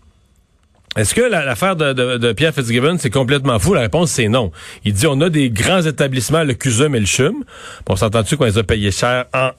Est-ce 1.00 1.14
que 1.14 1.23
la- 1.23 1.44
l'affaire 1.44 1.76
de, 1.76 2.32
Pierre 2.32 2.55
Fitzgibbon, 2.55 2.97
c'est 2.99 3.11
complètement 3.11 3.58
fou? 3.58 3.73
La 3.73 3.81
réponse, 3.81 4.11
c'est 4.11 4.29
non. 4.29 4.52
Il 4.85 4.93
dit, 4.93 5.06
on 5.06 5.20
a 5.23 5.31
des 5.31 5.49
grands 5.49 5.81
établissements, 5.82 6.44
le 6.44 6.52
CUSUM 6.55 6.94
et 6.94 7.00
le 7.00 7.06
CHUM. 7.06 7.43
On 7.88 7.97
s'entend-tu 7.97 8.37
qu'on 8.37 8.44
les 8.44 8.58
a 8.58 8.62
payés 8.62 8.91
cher 8.91 9.25
en... 9.32 9.50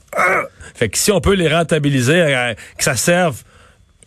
Fait 0.76 0.90
que 0.90 0.98
si 0.98 1.12
on 1.12 1.20
peut 1.20 1.34
les 1.34 1.48
rentabiliser, 1.48 2.54
que 2.78 2.84
ça 2.84 2.96
serve... 2.96 3.42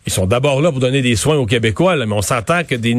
Ils 0.07 0.13
sont 0.13 0.27
d'abord 0.27 0.61
là 0.61 0.69
pour 0.71 0.79
donner 0.79 1.01
des 1.01 1.15
soins 1.15 1.35
aux 1.35 1.47
Québécois, 1.47 1.95
là, 1.95 2.05
mais 2.05 2.13
on 2.13 2.21
s'entend 2.21 2.63
que 2.63 2.75
des, 2.75 2.95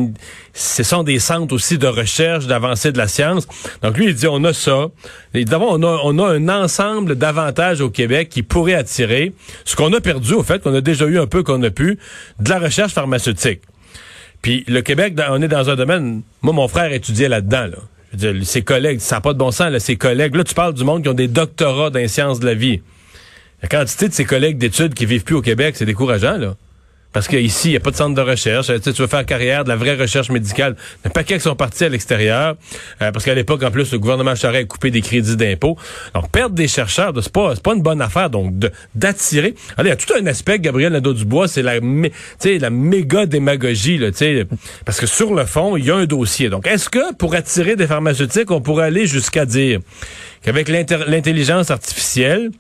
ce 0.53 0.83
sont 0.83 1.05
des 1.05 1.21
centres 1.21 1.55
aussi 1.55 1.79
de 1.79 1.87
recherche, 1.87 2.49
d'avancée 2.49 2.91
de 2.91 2.99
la 2.99 3.07
science. 3.07 3.47
Donc 3.81 3.97
lui, 3.97 4.07
il 4.07 4.15
dit, 4.15 4.27
on 4.27 4.43
a 4.43 4.53
ça. 4.53 4.89
D'abord, 5.33 5.69
on 5.79 5.83
a, 5.85 6.01
on 6.03 6.19
a 6.19 6.27
un 6.33 6.49
ensemble 6.49 7.15
d'avantages 7.15 7.81
au 7.81 7.91
Québec 7.91 8.29
qui 8.29 8.43
pourraient 8.43 8.75
attirer 8.75 9.33
ce 9.65 9.77
qu'on 9.77 9.93
a 9.93 10.01
perdu, 10.01 10.33
au 10.35 10.43
fait, 10.43 10.61
qu'on 10.61 10.75
a 10.75 10.81
déjà 10.81 11.07
eu 11.07 11.21
un 11.21 11.29
peu, 11.29 11.45
qu'on 11.45 11.63
a 11.63 11.71
pu, 11.71 11.97
de 12.41 12.51
la 12.51 12.59
recherche 12.59 12.93
pharmaceutique. 12.93 13.61
Puis 14.47 14.63
le 14.69 14.81
Québec, 14.81 15.15
on 15.29 15.43
est 15.43 15.49
dans 15.49 15.71
un 15.71 15.75
domaine. 15.75 16.23
Moi, 16.41 16.53
mon 16.53 16.69
frère 16.69 16.93
étudiait 16.93 17.29
là-dedans. 17.29 17.67
Là. 17.67 17.79
Je 18.13 18.29
veux 18.29 18.33
dire, 18.33 18.47
ses 18.47 18.63
collègues, 18.63 19.01
ça 19.01 19.17
n'a 19.17 19.21
pas 19.21 19.33
de 19.33 19.39
bon 19.39 19.51
sens, 19.51 19.73
là, 19.73 19.81
ses 19.81 19.97
collègues. 19.97 20.37
Là, 20.37 20.45
tu 20.45 20.55
parles 20.55 20.73
du 20.73 20.85
monde 20.85 21.03
qui 21.03 21.09
ont 21.09 21.15
des 21.15 21.27
doctorats 21.27 21.91
dans 21.91 22.07
sciences 22.07 22.39
de 22.39 22.47
la 22.47 22.55
vie. 22.55 22.81
La 23.61 23.67
quantité 23.67 24.07
de 24.07 24.13
ses 24.13 24.25
collègues 24.25 24.57
d'études 24.57 24.95
qui 24.95 25.05
vivent 25.05 25.25
plus 25.25 25.35
au 25.35 25.43
Québec, 25.43 25.75
c'est 25.77 25.85
décourageant, 25.85 26.37
là. 26.37 26.55
Parce 27.17 27.29
qu'ici, 27.29 27.69
il 27.69 27.71
n'y 27.71 27.77
a 27.79 27.81
pas 27.81 27.93
de 27.93 27.97
centre 27.97 28.15
de 28.15 28.21
recherche. 28.21 28.67
Tu, 28.67 28.75
sais, 28.83 28.93
tu 28.93 29.01
veux 29.01 29.09
faire 29.09 29.25
carrière 29.25 29.65
de 29.65 29.71
la 29.71 29.77
vraie 29.77 29.95
recherche 29.95 30.29
médicale. 30.29 30.77
Un 31.03 31.09
paquet 31.09 31.37
qui 31.37 31.41
sont 31.41 31.57
partis 31.57 31.85
à 31.85 31.89
l'extérieur. 31.89 32.57
euh, 33.01 33.11
parce 33.11 33.25
qu'à 33.25 33.33
l'époque, 33.33 33.63
en 33.63 33.71
plus, 33.71 33.91
le 33.91 33.99
gouvernement 33.99 34.35
Charest 34.35 34.65
a 34.65 34.67
coupé 34.67 34.91
des 34.91 35.01
crédits 35.01 35.35
d'impôt. 35.35 35.79
Donc, 36.15 36.31
perdre 36.31 36.55
des 36.55 36.69
chercheurs, 36.69 37.15
c'est 37.19 37.33
pas, 37.33 37.57
pas 37.57 37.73
une 37.73 37.81
bonne 37.81 38.03
affaire. 38.03 38.29
Donc, 38.29 38.53
d'attirer. 38.95 39.55
Alors, 39.79 39.87
il 39.87 39.89
y 39.89 39.93
a 39.93 39.97
tout 39.97 40.13
un 40.13 40.27
aspect, 40.27 40.59
Gabriel 40.59 40.93
Nadeau-Dubois, 40.93 41.49
c'est 41.49 41.63
la, 41.63 41.77
la 41.81 42.71
méga 42.71 43.25
démagogie, 43.25 43.97
là. 43.97 44.11
Parce 44.85 45.01
que 45.01 45.07
sur 45.07 45.33
le 45.33 45.47
fond, 45.47 45.79
il 45.79 45.87
y 45.87 45.91
a 45.91 45.97
un 45.97 46.05
dossier. 46.05 46.51
Donc, 46.51 46.67
est-ce 46.67 46.91
que 46.91 47.15
pour 47.15 47.35
attirer 47.35 47.77
des 47.77 47.87
pharmaceutiques, 47.87 48.51
on 48.51 48.61
pourrait 48.61 48.89
aller 48.89 49.07
jusqu'à 49.07 49.47
dire 49.47 49.81
qu'avec 50.43 50.69
l'intelligence 50.69 51.71
artificielle, 51.71 52.51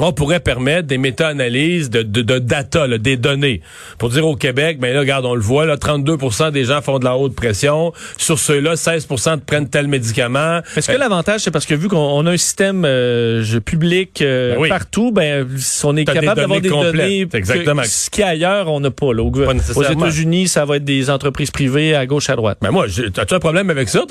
on 0.00 0.12
pourrait 0.12 0.40
permettre 0.40 0.86
des 0.88 0.98
méta-analyses 0.98 1.90
de, 1.90 2.02
de, 2.02 2.22
de 2.22 2.38
data, 2.38 2.86
là, 2.86 2.98
des 2.98 3.16
données. 3.16 3.60
Pour 3.98 4.08
dire 4.10 4.26
au 4.26 4.36
Québec, 4.36 4.78
ben 4.80 4.92
là, 4.94 5.00
regarde, 5.00 5.24
on 5.26 5.34
le 5.34 5.40
voit, 5.40 5.66
là, 5.66 5.76
32% 5.76 6.50
des 6.50 6.64
gens 6.64 6.80
font 6.82 6.98
de 6.98 7.04
la 7.04 7.16
haute 7.16 7.34
pression. 7.34 7.92
Sur 8.16 8.38
ceux-là, 8.38 8.74
16% 8.74 9.40
prennent 9.40 9.68
tel 9.68 9.88
médicament. 9.88 10.60
Est-ce 10.76 10.88
que 10.88 10.92
Euh, 10.92 10.98
l'avantage, 10.98 11.40
c'est 11.42 11.50
parce 11.50 11.66
que 11.66 11.74
vu 11.74 11.88
qu'on 11.88 11.98
on 11.98 12.26
a 12.26 12.32
un 12.32 12.36
système 12.36 12.84
euh, 12.86 13.42
public 13.64 14.20
euh, 14.22 14.54
Ben 14.54 14.60
oui. 14.60 14.68
partout, 14.68 15.12
ben 15.12 15.46
on 15.84 15.96
est 15.96 16.04
des 16.04 16.12
capable 16.12 16.40
d'avoir 16.40 16.60
des 16.60 16.68
données 16.68 16.82
données 16.92 17.22
complètes. 17.24 17.34
Exactement. 17.34 17.82
que- 17.82 17.88
ce 17.88 18.10
qui 18.10 18.22
ailleurs 18.22 18.68
on 18.70 18.80
n'a 18.80 18.90
pas. 18.90 19.12
Là. 19.12 19.22
Au- 19.22 19.30
Pas 19.30 19.52
Aux. 19.74 19.82
États-Unis, 19.82 20.48
ça 20.48 20.64
va 20.64 20.76
être 20.76 20.84
des 20.84 21.10
entreprises 21.10 21.50
privées 21.50 21.94
à 21.94 22.06
gauche 22.06 22.28
à 22.30 22.36
droite. 22.36 22.58
Ben 22.62 22.70
moi, 22.70 22.86
j'ai- 22.88 23.06
as-tu 23.16 23.34
un 23.34 23.38
problème 23.38 23.70
avec 23.70 23.88
ça? 23.88 24.04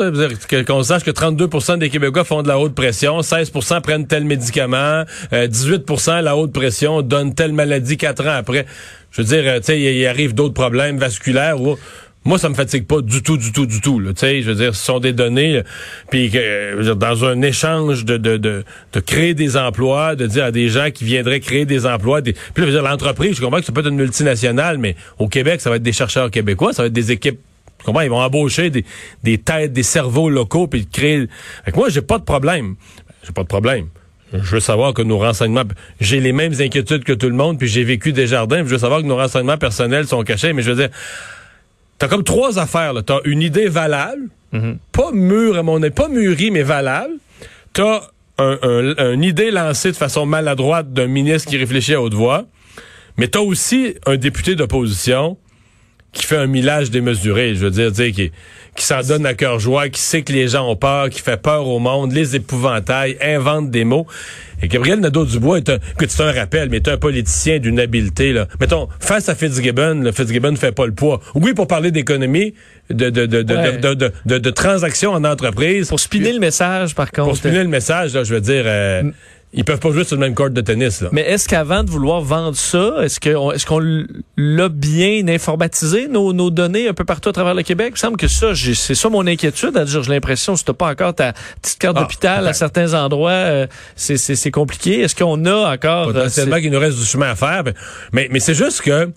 Qu'on 0.68 0.84
sache 0.84 1.04
que 1.04 1.12
32% 1.12 1.78
des 1.78 1.90
Québécois 1.90 2.24
font 2.24 2.42
de 2.44 2.48
la 2.48 2.60
haute 2.60 2.74
pression, 2.76 3.22
16% 3.22 3.82
prennent 3.82 4.08
tel 4.08 4.26
médicament, 4.26 5.04
euh, 5.34 5.48
18% 5.78 6.22
la 6.22 6.36
haute 6.36 6.54
pression 6.54 7.02
donne 7.02 7.34
telle 7.34 7.54
maladie 7.54 7.98
quatre 7.98 8.26
ans 8.26 8.36
après. 8.38 8.66
Je 9.12 9.22
veux 9.22 9.28
dire, 9.28 9.44
euh, 9.46 9.60
tu 9.60 9.66
sais, 9.66 9.82
il 9.82 10.06
arrive 10.06 10.34
d'autres 10.34 10.54
problèmes 10.54 10.98
vasculaires 10.98 11.62
ou... 11.62 11.78
Moi, 12.24 12.38
ça 12.38 12.50
me 12.50 12.54
fatigue 12.54 12.86
pas 12.86 13.02
du 13.02 13.24
tout, 13.24 13.36
du 13.36 13.52
tout, 13.52 13.66
du 13.66 13.82
tout. 13.82 14.00
là. 14.00 14.12
Je 14.22 14.42
veux 14.42 14.54
dire, 14.54 14.76
ce 14.76 14.86
sont 14.86 15.00
des 15.00 15.12
données, 15.12 15.56
euh, 15.56 15.64
puis 16.12 16.30
euh, 16.36 16.94
dans 16.94 17.26
un 17.26 17.42
échange 17.42 18.06
de, 18.06 18.18
de, 18.18 18.38
de, 18.38 18.64
de 18.94 19.00
créer 19.00 19.34
des 19.34 19.58
emplois, 19.58 20.16
de 20.16 20.28
dire 20.28 20.44
à 20.46 20.52
des 20.52 20.70
gens 20.70 20.92
qui 20.92 21.04
viendraient 21.04 21.40
créer 21.40 21.66
des 21.66 21.88
emplois, 21.88 22.22
des, 22.22 22.36
puis 22.54 22.72
là, 22.72 22.82
l'entreprise, 22.84 23.38
je 23.38 23.42
comprends 23.42 23.58
que 23.58 23.66
ça 23.66 23.72
peut 23.72 23.80
être 23.80 23.90
une 23.90 23.96
multinationale, 23.96 24.78
mais 24.78 24.96
au 25.18 25.28
Québec, 25.28 25.62
ça 25.62 25.72
va 25.72 25.78
être 25.78 25.84
des 25.84 25.94
chercheurs 25.94 26.30
québécois, 26.30 26.74
ça 26.74 26.84
va 26.84 26.88
être 26.88 26.94
des 26.94 27.12
équipes 27.12 27.40
comprends? 27.84 28.02
Ils 28.02 28.12
vont 28.12 28.22
embaucher 28.22 28.70
des, 28.70 28.86
des 29.24 29.40
têtes, 29.40 29.74
des 29.74 29.82
cerveaux 29.82 30.30
locaux, 30.30 30.68
puis 30.68 30.86
créer. 30.86 31.28
Fait 31.66 31.72
que 31.72 31.78
moi, 31.78 31.90
j'ai 31.90 32.04
pas 32.04 32.20
de 32.20 32.24
problème. 32.24 32.76
J'ai 33.24 33.34
pas 33.34 33.42
de 33.42 33.48
problème. 33.48 33.88
Je 34.34 34.38
veux 34.40 34.60
savoir 34.60 34.94
que 34.94 35.02
nos 35.02 35.18
renseignements. 35.18 35.64
J'ai 36.00 36.20
les 36.20 36.32
mêmes 36.32 36.54
inquiétudes 36.60 37.04
que 37.04 37.14
tout 37.14 37.28
le 37.28 37.36
monde, 37.36 37.60
puis 37.60 37.68
j'ai 37.68 37.84
vécu 37.84 38.14
des 38.14 38.28
jardins, 38.28 38.60
je 38.60 38.64
veux 38.70 38.78
savoir 38.78 39.02
que 39.02 39.06
nos 39.08 39.18
renseignements 39.18 39.58
personnels 39.58 40.08
sont 40.08 40.24
cachés, 40.24 40.54
mais 40.54 40.62
je 40.62 40.72
veux 40.72 40.78
dire. 40.78 40.90
T'as 41.98 42.08
comme 42.08 42.24
trois 42.24 42.58
affaires, 42.58 42.94
là. 42.94 43.04
T'as 43.04 43.20
une 43.26 43.42
idée 43.42 43.68
valable, 43.68 44.30
pas 44.92 45.12
mûre 45.14 45.58
à 45.58 45.64
mon 45.64 45.82
avis, 45.84 45.94
pas 45.94 46.08
mûrie, 46.08 46.50
mais 46.50 46.64
valable. 46.64 47.14
T'as 47.74 48.02
un, 48.40 48.58
un- 48.64 49.14
une 49.14 49.24
idée 49.24 49.52
lancée 49.52 49.92
de 49.92 49.96
façon 49.98 50.26
maladroite 50.26 50.92
d'un 50.94 51.06
ministre 51.08 51.48
qui 51.50 51.58
réfléchit 51.58 51.94
à 51.94 52.02
haute 52.02 52.14
voix. 52.16 52.46
Mais 53.18 53.28
t'as 53.28 53.42
aussi 53.42 53.94
un 54.08 54.16
député 54.18 54.56
d'opposition 54.56 55.38
qui 56.14 56.26
fait 56.26 56.38
un 56.38 56.48
millage 56.48 56.90
démesuré, 56.90 57.54
je 57.56 57.60
veux 57.66 57.70
dire, 57.72 57.90
tu 57.90 57.96
sais, 57.98 58.12
qui, 58.12 58.32
qui 58.76 58.86
s'en 58.86 59.02
donne 59.02 59.26
à 59.26 59.34
cœur 59.34 59.60
joie, 59.60 59.90
qui 59.90 60.00
sait 60.00 60.22
que 60.22 60.32
les 60.32 60.48
gens 60.48 60.70
ont 60.70 60.76
peur, 60.78 61.10
qui 61.10 61.22
fait 61.22 61.36
peur 61.42 61.68
au 61.68 61.80
monde, 61.80 62.14
les 62.14 62.36
épouvantails, 62.38 63.18
invente 63.22 63.70
des 63.70 63.84
mots. 63.84 64.08
Et 64.64 64.68
Gabriel 64.68 65.00
Nadeau-Dubois 65.00 65.58
est 65.58 65.70
un, 65.70 65.76
écoute, 65.94 66.10
c'est 66.10 66.24
un 66.24 66.32
rappel, 66.32 66.70
mais 66.70 66.78
est 66.78 66.88
un 66.88 66.98
politicien 66.98 67.60
d'une 67.60 67.80
habileté, 67.80 68.32
là. 68.32 68.48
Mettons, 68.60 68.88
face 69.00 69.28
à 69.28 69.36
Fitzgibbon, 69.36 69.96
le 70.02 70.12
Fitzgibbon 70.12 70.52
ne 70.52 70.56
fait 70.58 70.72
pas 70.72 70.86
le 70.86 70.94
poids. 70.94 71.20
Oui, 71.36 71.54
pour 71.54 71.68
parler 71.68 71.92
d'économie, 71.92 72.54
de, 72.90 73.10
de, 73.10 73.26
de, 73.26 73.42
de, 73.42 73.56
Ouais. 73.56 73.78
de, 73.78 73.94
de, 73.94 74.12
de- 74.26 74.38
de 74.38 74.50
transactions 74.52 75.12
en 75.12 75.24
entreprise. 75.26 75.90
Pour 75.90 76.00
spinner 76.00 76.32
le 76.32 76.40
message, 76.40 76.96
par 76.96 77.12
contre. 77.12 77.28
Pour 77.30 77.38
spinner 77.38 77.64
le 77.64 77.70
message, 77.70 78.14
là, 78.14 78.24
je 78.24 78.34
veux 78.34 78.42
dire, 78.42 78.64
euh, 78.66 79.04
ils 79.54 79.66
peuvent 79.66 79.80
pas 79.80 79.92
jouer 79.92 80.06
sur 80.06 80.16
le 80.16 80.22
même 80.22 80.34
court 80.34 80.50
de 80.50 80.62
tennis, 80.62 81.02
là. 81.02 81.10
Mais 81.12 81.22
est-ce 81.22 81.48
qu'avant 81.50 81.84
de 81.84 81.90
vouloir 81.90 82.22
vendre 82.22 82.56
ça, 82.56 82.94
est-ce 83.04 83.20
qu'on 83.20 83.52
qu'on 83.68 83.82
l'a 84.38 84.70
bien 84.70 85.28
informatisé, 85.28 86.08
nos, 86.08 86.32
nos 86.32 86.50
données 86.50 86.88
un 86.88 86.94
peu 86.94 87.04
partout 87.04 87.30
à 87.30 87.34
travers 87.34 87.54
le 87.54 87.64
Québec? 87.64 87.88
Il 87.90 87.92
me 87.94 87.98
semble 87.98 88.18
que 88.18 88.28
ça, 88.30 88.54
c'est 88.56 88.96
ça 88.96 89.10
mon 89.10 89.28
inquiétude. 89.28 89.76
À 89.76 89.84
dire, 89.84 90.04
j'ai 90.04 90.12
l'impression, 90.12 90.56
si 90.56 90.64
t'as 90.64 90.72
pas 90.74 90.90
encore 90.90 91.14
ta 91.14 91.34
petite 91.62 91.80
carte 91.80 91.98
Ah, 91.98 92.02
d'hôpital 92.02 92.48
à 92.48 92.54
certains 92.54 92.94
endroits, 92.94 93.32
euh, 93.32 93.68
c'est- 93.96 94.16
c'est 94.18 94.52
compliqué. 94.52 95.02
Est-ce 95.02 95.16
qu'on 95.16 95.44
a 95.46 95.74
encore... 95.74 96.10
euh, 96.10 96.14
potentiellement 96.14 96.58
qu'il 96.60 96.72
nous 96.72 96.80
reste 96.80 96.98
du 96.98 97.06
chemin 97.06 97.32
à 97.32 97.36
faire. 97.36 97.64
Mais, 98.14 98.30
mais 98.32 98.40
c'est 98.40 98.54
juste 98.56 98.82
que, 98.82 99.12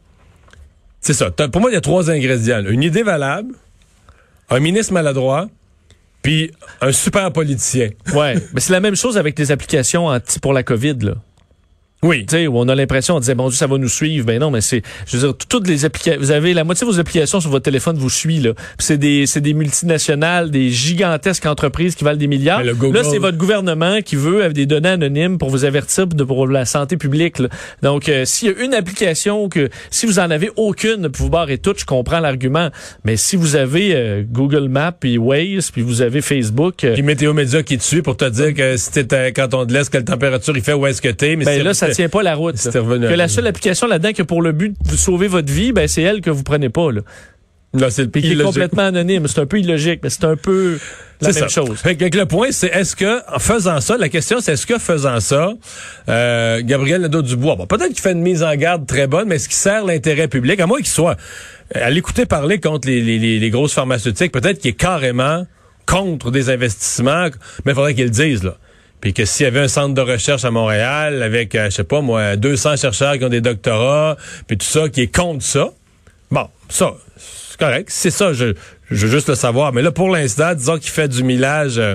c'est 1.00 1.14
ça. 1.14 1.30
Pour 1.30 1.60
moi, 1.60 1.70
il 1.70 1.74
y 1.74 1.76
a 1.76 1.80
trois 1.80 2.10
ingrédients. 2.10 2.60
là. 2.60 2.70
Une 2.70 2.82
idée 2.82 3.02
valable, 3.04 3.54
un 4.50 4.58
ministre 4.58 4.92
maladroit, 4.92 5.46
puis 6.24 6.50
un 6.80 6.90
super 6.90 7.30
politicien. 7.32 7.90
ouais, 8.14 8.34
mais 8.52 8.60
c'est 8.60 8.72
la 8.72 8.80
même 8.80 8.96
chose 8.96 9.16
avec 9.16 9.38
les 9.38 9.52
applications 9.52 10.06
anti 10.06 10.40
pour 10.40 10.52
la 10.54 10.64
COVID, 10.64 10.96
là. 11.02 11.14
Oui. 12.04 12.26
Tu 12.26 12.36
sais, 12.36 12.46
où 12.46 12.56
on 12.58 12.68
a 12.68 12.74
l'impression, 12.74 13.16
on 13.16 13.20
disait, 13.20 13.34
bon 13.34 13.48
Dieu, 13.48 13.56
ça 13.56 13.66
va 13.66 13.78
nous 13.78 13.88
suivre. 13.88 14.26
Ben 14.26 14.38
non, 14.38 14.50
mais 14.50 14.60
c'est, 14.60 14.82
je 15.06 15.16
veux 15.16 15.26
dire, 15.28 15.34
toutes 15.48 15.66
les 15.66 15.84
applications, 15.84 16.20
vous 16.20 16.30
avez 16.30 16.54
la 16.54 16.62
moitié 16.64 16.86
de 16.86 16.92
vos 16.92 17.00
applications 17.00 17.40
sur 17.40 17.50
votre 17.50 17.64
téléphone 17.64 17.96
vous 17.96 18.10
suit, 18.10 18.38
là. 18.40 18.52
Puis 18.54 18.86
c'est 18.86 18.98
des, 18.98 19.26
c'est 19.26 19.40
des 19.40 19.54
multinationales, 19.54 20.50
des 20.50 20.70
gigantesques 20.70 21.46
entreprises 21.46 21.94
qui 21.94 22.04
valent 22.04 22.18
des 22.18 22.26
milliards. 22.26 22.58
Mais 22.60 22.66
le 22.66 22.74
Google- 22.74 22.98
Là, 22.98 23.04
c'est 23.04 23.18
votre 23.18 23.38
gouvernement 23.38 24.00
qui 24.02 24.16
veut 24.16 24.42
avec 24.44 24.54
des 24.54 24.66
données 24.66 24.90
anonymes 24.90 25.38
pour 25.38 25.50
vous 25.50 25.64
avertir 25.64 26.06
de, 26.06 26.24
pour 26.24 26.46
la 26.46 26.64
santé 26.64 26.96
publique, 26.96 27.38
là. 27.38 27.48
Donc, 27.82 28.08
euh, 28.08 28.24
s'il 28.24 28.48
y 28.48 28.50
a 28.54 28.62
une 28.64 28.74
application 28.74 29.48
que, 29.48 29.68
si 29.90 30.06
vous 30.06 30.18
en 30.18 30.30
avez 30.30 30.50
aucune, 30.56 31.08
puis 31.10 31.22
vous 31.22 31.30
barrez 31.30 31.58
toutes, 31.58 31.80
je 31.80 31.84
comprends 31.86 32.20
l'argument. 32.20 32.68
Mais 33.04 33.16
si 33.16 33.36
vous 33.36 33.56
avez 33.56 33.94
euh, 33.94 34.22
Google 34.30 34.68
Maps 34.68 34.92
puis 34.92 35.18
Waze, 35.18 35.70
puis 35.70 35.82
vous 35.82 36.02
avez 36.02 36.20
Facebook, 36.20 36.84
euh, 36.84 36.94
Puis 36.94 37.02
Météo 37.02 37.32
Média 37.32 37.62
qui 37.62 37.78
te 37.78 37.82
suit 37.82 38.02
pour 38.02 38.16
te 38.16 38.28
dire 38.28 38.54
que 38.54 38.76
si 38.76 38.90
t'es 38.90 39.14
à- 39.14 39.30
quand 39.32 39.54
on 39.54 39.66
te 39.66 39.72
laisse, 39.72 39.88
quelle 39.88 40.04
température 40.04 40.56
il 40.56 40.62
fait, 40.62 40.72
où 40.72 40.86
est-ce 40.86 41.00
que 41.02 41.08
t'es. 41.08 41.36
Mais 41.36 41.44
ben 41.44 41.58
si- 41.58 41.64
là, 41.64 41.74
ça 41.74 41.93
tient 41.94 42.08
pas 42.08 42.22
la 42.22 42.34
route. 42.34 42.56
Que 42.56 43.14
la 43.14 43.28
seule 43.28 43.46
application 43.46 43.86
là-dedans 43.86 44.12
qui 44.12 44.22
a 44.22 44.24
pour 44.24 44.42
le 44.42 44.52
but 44.52 44.74
de 44.90 44.96
sauver 44.96 45.28
votre 45.28 45.52
vie, 45.52 45.72
ben 45.72 45.88
c'est 45.88 46.02
elle 46.02 46.20
que 46.20 46.30
vous 46.30 46.42
prenez 46.42 46.68
pas, 46.68 46.92
là. 46.92 47.00
Là, 47.74 47.90
c'est 47.90 48.10
qui 48.10 48.32
est 48.32 48.42
complètement 48.42 48.82
anonyme. 48.82 49.26
C'est 49.26 49.40
un 49.40 49.46
peu 49.46 49.58
illogique, 49.58 50.00
mais 50.02 50.10
c'est 50.10 50.24
un 50.24 50.36
peu 50.36 50.78
la 51.20 51.28
même 51.28 51.36
ça. 51.36 51.48
chose. 51.48 51.80
Fait 51.80 51.96
que 51.96 52.16
le 52.16 52.26
point, 52.26 52.48
c'est 52.52 52.68
est-ce 52.68 52.94
que, 52.94 53.20
en 53.34 53.38
faisant 53.38 53.80
ça, 53.80 53.96
la 53.96 54.08
question, 54.08 54.38
c'est 54.40 54.52
est-ce 54.52 54.66
que 54.66 54.78
faisant 54.78 55.18
ça, 55.18 55.52
euh, 56.08 56.60
Gabriel 56.62 57.02
Nadeau-Dubois, 57.02 57.56
bon, 57.56 57.66
peut-être 57.66 57.88
qu'il 57.88 58.00
fait 58.00 58.12
une 58.12 58.22
mise 58.22 58.44
en 58.44 58.54
garde 58.54 58.86
très 58.86 59.08
bonne, 59.08 59.28
mais 59.28 59.36
est-ce 59.36 59.48
qu'il 59.48 59.56
sert 59.56 59.84
l'intérêt 59.84 60.28
public? 60.28 60.60
À 60.60 60.66
moins 60.66 60.78
qu'il 60.78 60.86
soit, 60.86 61.16
euh, 61.74 61.80
à 61.84 61.90
l'écouter 61.90 62.26
parler 62.26 62.60
contre 62.60 62.86
les, 62.86 63.00
les, 63.00 63.50
grosses 63.50 63.74
pharmaceutiques, 63.74 64.30
peut-être 64.30 64.60
qu'il 64.60 64.70
est 64.70 64.74
carrément 64.74 65.44
contre 65.86 66.30
des 66.30 66.50
investissements, 66.50 67.28
mais 67.64 67.72
il 67.72 67.74
faudrait 67.74 67.94
qu'il 67.94 68.04
le 68.04 68.10
dise, 68.10 68.44
là. 68.44 68.56
Puis 69.04 69.12
que 69.12 69.26
s'il 69.26 69.44
y 69.44 69.46
avait 69.46 69.60
un 69.60 69.68
centre 69.68 69.92
de 69.92 70.00
recherche 70.00 70.46
à 70.46 70.50
Montréal 70.50 71.22
avec, 71.22 71.54
euh, 71.54 71.66
je 71.66 71.76
sais 71.76 71.84
pas 71.84 72.00
moi, 72.00 72.36
200 72.36 72.78
chercheurs 72.78 73.18
qui 73.18 73.24
ont 73.26 73.28
des 73.28 73.42
doctorats, 73.42 74.16
puis 74.46 74.56
tout 74.56 74.64
ça, 74.64 74.88
qui 74.88 75.02
est 75.02 75.14
contre 75.14 75.44
ça, 75.44 75.68
bon, 76.30 76.48
ça, 76.70 76.94
c'est 77.18 77.58
correct. 77.58 77.90
C'est 77.90 78.10
ça, 78.10 78.32
je, 78.32 78.54
je 78.90 79.06
veux 79.06 79.12
juste 79.12 79.28
le 79.28 79.34
savoir. 79.34 79.74
Mais 79.74 79.82
là, 79.82 79.90
pour 79.90 80.08
l'instant, 80.08 80.54
disons 80.54 80.78
qu'il 80.78 80.90
fait 80.90 81.08
du 81.08 81.22
millage, 81.22 81.76
euh, 81.76 81.94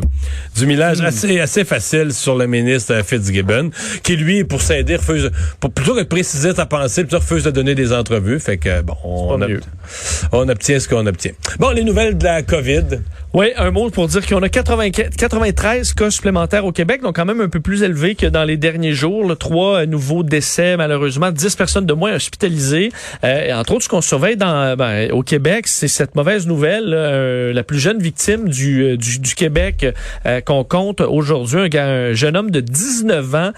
du 0.55 0.67
millage 0.67 1.01
assez, 1.01 1.39
assez 1.39 1.65
facile 1.65 2.13
sur 2.13 2.35
le 2.35 2.45
ministre 2.45 2.93
euh, 2.93 3.01
Fitzgibbon, 3.01 3.71
qui 4.03 4.15
lui, 4.15 4.43
pour 4.43 4.61
s'aider, 4.61 4.97
refuse, 4.97 5.31
pour 5.59 5.71
plutôt 5.71 5.95
que 5.95 6.01
de 6.01 6.07
préciser 6.07 6.53
sa 6.53 6.67
pensée, 6.67 7.05
plutôt 7.05 7.17
refuse 7.17 7.43
de 7.43 7.49
donner 7.49 7.73
des 7.73 7.91
entrevues. 7.91 8.39
Fait 8.39 8.57
que, 8.57 8.83
bon, 8.83 8.95
on, 9.03 9.39
on 10.31 10.47
obtient 10.47 10.79
ce 10.79 10.87
qu'on 10.87 11.07
obtient. 11.07 11.31
Bon, 11.57 11.71
les 11.71 11.83
nouvelles 11.83 12.19
de 12.19 12.23
la 12.23 12.43
COVID. 12.43 12.99
Oui, 13.31 13.51
un 13.57 13.69
mot 13.69 13.91
pour 13.91 14.07
dire 14.07 14.25
qu'on 14.25 14.41
a 14.41 14.49
80 14.49 14.89
93 14.89 15.93
cas 15.93 16.09
supplémentaires 16.09 16.65
au 16.65 16.71
Québec, 16.71 17.03
donc 17.03 17.15
quand 17.15 17.25
même 17.25 17.41
un 17.41 17.47
peu 17.47 17.59
plus 17.59 17.83
élevé 17.83 18.15
que 18.15 18.25
dans 18.25 18.43
les 18.43 18.57
derniers 18.57 18.93
jours. 18.93 19.23
là. 19.23 19.35
Trois 19.35 19.81
euh, 19.81 19.85
nouveaux 19.85 20.23
décès, 20.23 20.75
malheureusement, 20.77 21.29
10 21.31 21.55
personnes 21.55 21.85
de 21.85 21.93
moins 21.93 22.15
hospitalisées. 22.15 22.89
Euh, 23.23 23.45
et 23.45 23.53
entre 23.53 23.73
autres, 23.75 23.83
ce 23.83 23.89
qu'on 23.89 24.01
surveille 24.01 24.35
dans, 24.35 24.75
ben, 24.75 25.11
au 25.11 25.21
Québec, 25.21 25.67
c'est 25.67 25.87
cette 25.87 26.15
mauvaise 26.15 26.47
nouvelle. 26.47 26.85
là, 26.85 26.97
euh, 26.97 27.53
la 27.53 27.61
plus 27.61 27.77
jeune 27.77 27.99
victime 27.99 28.49
du, 28.49 28.81
euh, 28.83 28.97
du, 28.97 29.19
du 29.19 29.35
Québec 29.35 29.85
euh, 30.25 30.41
qu'on 30.41 30.63
compte 30.63 30.99
aujourd'hui, 30.99 31.59
un, 31.59 31.67
gars- 31.67 31.85
un 31.85 32.13
jeune 32.13 32.35
homme 32.35 32.49
de 32.49 32.61
19 32.61 33.35
ans, 33.35 33.51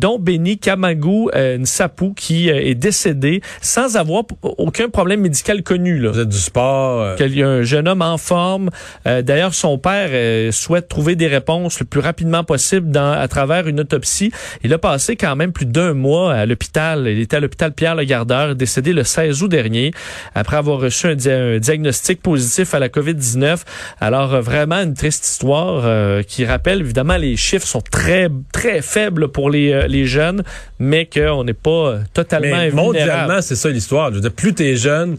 dont 0.00 0.18
Benny 0.18 0.56
Kamagou 0.56 1.30
Nsapou, 1.36 2.14
qui 2.14 2.48
est 2.48 2.74
décédé 2.74 3.42
sans 3.60 3.96
avoir 3.98 4.22
aucun 4.42 4.88
problème 4.88 5.20
médical 5.20 5.62
connu. 5.62 5.98
Là 5.98 6.12
Vous 6.12 6.20
êtes 6.20 6.28
du 6.30 6.38
sport. 6.38 7.14
qu'il 7.16 7.36
y 7.36 7.42
a 7.42 7.48
un 7.48 7.62
jeune 7.62 7.88
homme 7.88 8.00
en 8.00 8.16
forme. 8.16 8.70
Euh, 9.18 9.22
D'ailleurs, 9.22 9.54
son 9.54 9.78
père 9.78 10.08
euh, 10.12 10.50
souhaite 10.52 10.88
trouver 10.88 11.16
des 11.16 11.26
réponses 11.26 11.80
le 11.80 11.86
plus 11.86 12.00
rapidement 12.00 12.44
possible 12.44 12.90
dans, 12.90 13.12
à 13.12 13.28
travers 13.28 13.66
une 13.68 13.80
autopsie. 13.80 14.32
Il 14.64 14.72
a 14.72 14.78
passé 14.78 15.16
quand 15.16 15.36
même 15.36 15.52
plus 15.52 15.66
d'un 15.66 15.92
mois 15.94 16.32
à 16.34 16.46
l'hôpital. 16.46 17.06
Il 17.08 17.20
était 17.20 17.36
à 17.36 17.40
l'hôpital 17.40 17.72
Pierre-le-Gardeur, 17.72 18.54
décédé 18.54 18.92
le 18.92 19.04
16 19.04 19.42
août 19.42 19.48
dernier, 19.48 19.92
après 20.34 20.56
avoir 20.56 20.80
reçu 20.80 21.06
un, 21.06 21.14
dia- 21.14 21.36
un 21.38 21.58
diagnostic 21.58 22.22
positif 22.22 22.74
à 22.74 22.78
la 22.78 22.88
COVID-19. 22.88 23.58
Alors, 24.00 24.34
euh, 24.34 24.40
vraiment 24.40 24.76
une 24.82 24.94
triste 24.94 25.26
histoire 25.28 25.82
euh, 25.84 26.22
qui 26.22 26.44
rappelle, 26.44 26.80
évidemment, 26.80 27.16
les 27.16 27.36
chiffres 27.36 27.66
sont 27.66 27.80
très, 27.82 28.28
très 28.52 28.82
faibles 28.82 29.28
pour 29.28 29.50
les, 29.50 29.86
les 29.88 30.04
jeunes, 30.06 30.42
mais 30.78 31.06
qu'on 31.06 31.44
n'est 31.44 31.52
pas 31.52 31.98
totalement 32.14 32.56
Mais 32.56 32.70
mondialement, 32.70 33.40
c'est 33.42 33.56
ça 33.56 33.68
l'histoire. 33.68 34.10
Plus 34.36 34.54
t'es 34.54 34.76
jeune, 34.76 35.16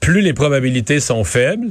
plus 0.00 0.20
les 0.20 0.32
probabilités 0.32 1.00
sont 1.00 1.24
faibles. 1.24 1.68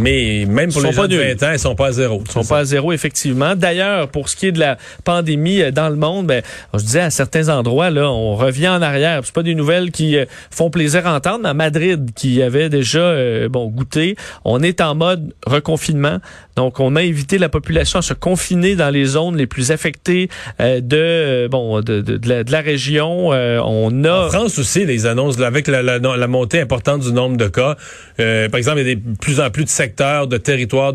Mais 0.00 0.44
même 0.46 0.70
pour 0.72 0.82
les 0.82 0.92
gens 0.92 1.02
de 1.08 1.16
nuls. 1.16 1.36
20 1.38 1.42
ans, 1.48 1.52
ils 1.52 1.58
sont 1.58 1.74
pas 1.74 1.86
à 1.88 1.92
zéro. 1.92 2.22
Ils 2.26 2.30
sont 2.32 2.44
pas 2.44 2.58
à 2.58 2.64
zéro, 2.64 2.92
effectivement. 2.92 3.54
D'ailleurs, 3.56 4.08
pour 4.08 4.28
ce 4.28 4.36
qui 4.36 4.46
est 4.46 4.52
de 4.52 4.58
la 4.60 4.76
pandémie 5.04 5.62
euh, 5.62 5.70
dans 5.70 5.88
le 5.88 5.96
monde, 5.96 6.26
ben, 6.26 6.42
je 6.74 6.78
disais 6.80 7.00
à 7.00 7.10
certains 7.10 7.48
endroits, 7.48 7.90
là, 7.90 8.10
on 8.10 8.34
revient 8.36 8.68
en 8.68 8.82
arrière. 8.82 9.20
C'est 9.24 9.34
pas 9.34 9.42
des 9.42 9.54
nouvelles 9.54 9.90
qui 9.90 10.16
euh, 10.16 10.24
font 10.50 10.70
plaisir 10.70 11.06
à 11.06 11.14
entendre. 11.16 11.40
Mais 11.42 11.48
à 11.50 11.54
Madrid, 11.54 12.10
qui 12.14 12.42
avait 12.42 12.68
déjà 12.68 12.98
euh, 13.00 13.48
bon 13.48 13.66
goûté, 13.68 14.16
on 14.44 14.62
est 14.62 14.80
en 14.80 14.94
mode 14.94 15.34
reconfinement. 15.46 16.18
Donc, 16.56 16.80
on 16.80 16.96
a 16.96 17.00
invité 17.00 17.38
la 17.38 17.48
population 17.48 18.00
à 18.00 18.02
se 18.02 18.14
confiner 18.14 18.74
dans 18.76 18.90
les 18.90 19.04
zones 19.04 19.36
les 19.36 19.46
plus 19.46 19.70
affectées 19.70 20.28
euh, 20.60 20.80
de 20.80 20.96
euh, 20.96 21.48
bon 21.48 21.80
de, 21.80 22.00
de, 22.00 22.16
de 22.16 22.28
la, 22.28 22.44
de 22.44 22.50
la 22.52 22.60
région. 22.60 23.28
On 23.28 24.04
a 24.04 24.26
En 24.26 24.28
France 24.30 24.58
aussi, 24.58 24.84
les 24.84 25.06
annonces, 25.06 25.40
avec 25.40 25.68
la, 25.68 25.82
la- 25.82 25.98
la 25.98 26.26
montée 26.26 26.60
importante 26.60 27.00
du 27.02 27.12
nombre 27.12 27.36
de 27.36 27.48
cas, 27.48 27.76
euh, 28.20 28.48
par 28.48 28.58
exemple, 28.58 28.80
il 28.80 28.88
y 28.88 28.92
a 28.92 28.94
de 28.94 29.00
plus 29.20 29.40
en 29.40 29.50
plus 29.50 29.64
de 29.64 29.68
secteurs, 29.88 30.26
de 30.26 30.36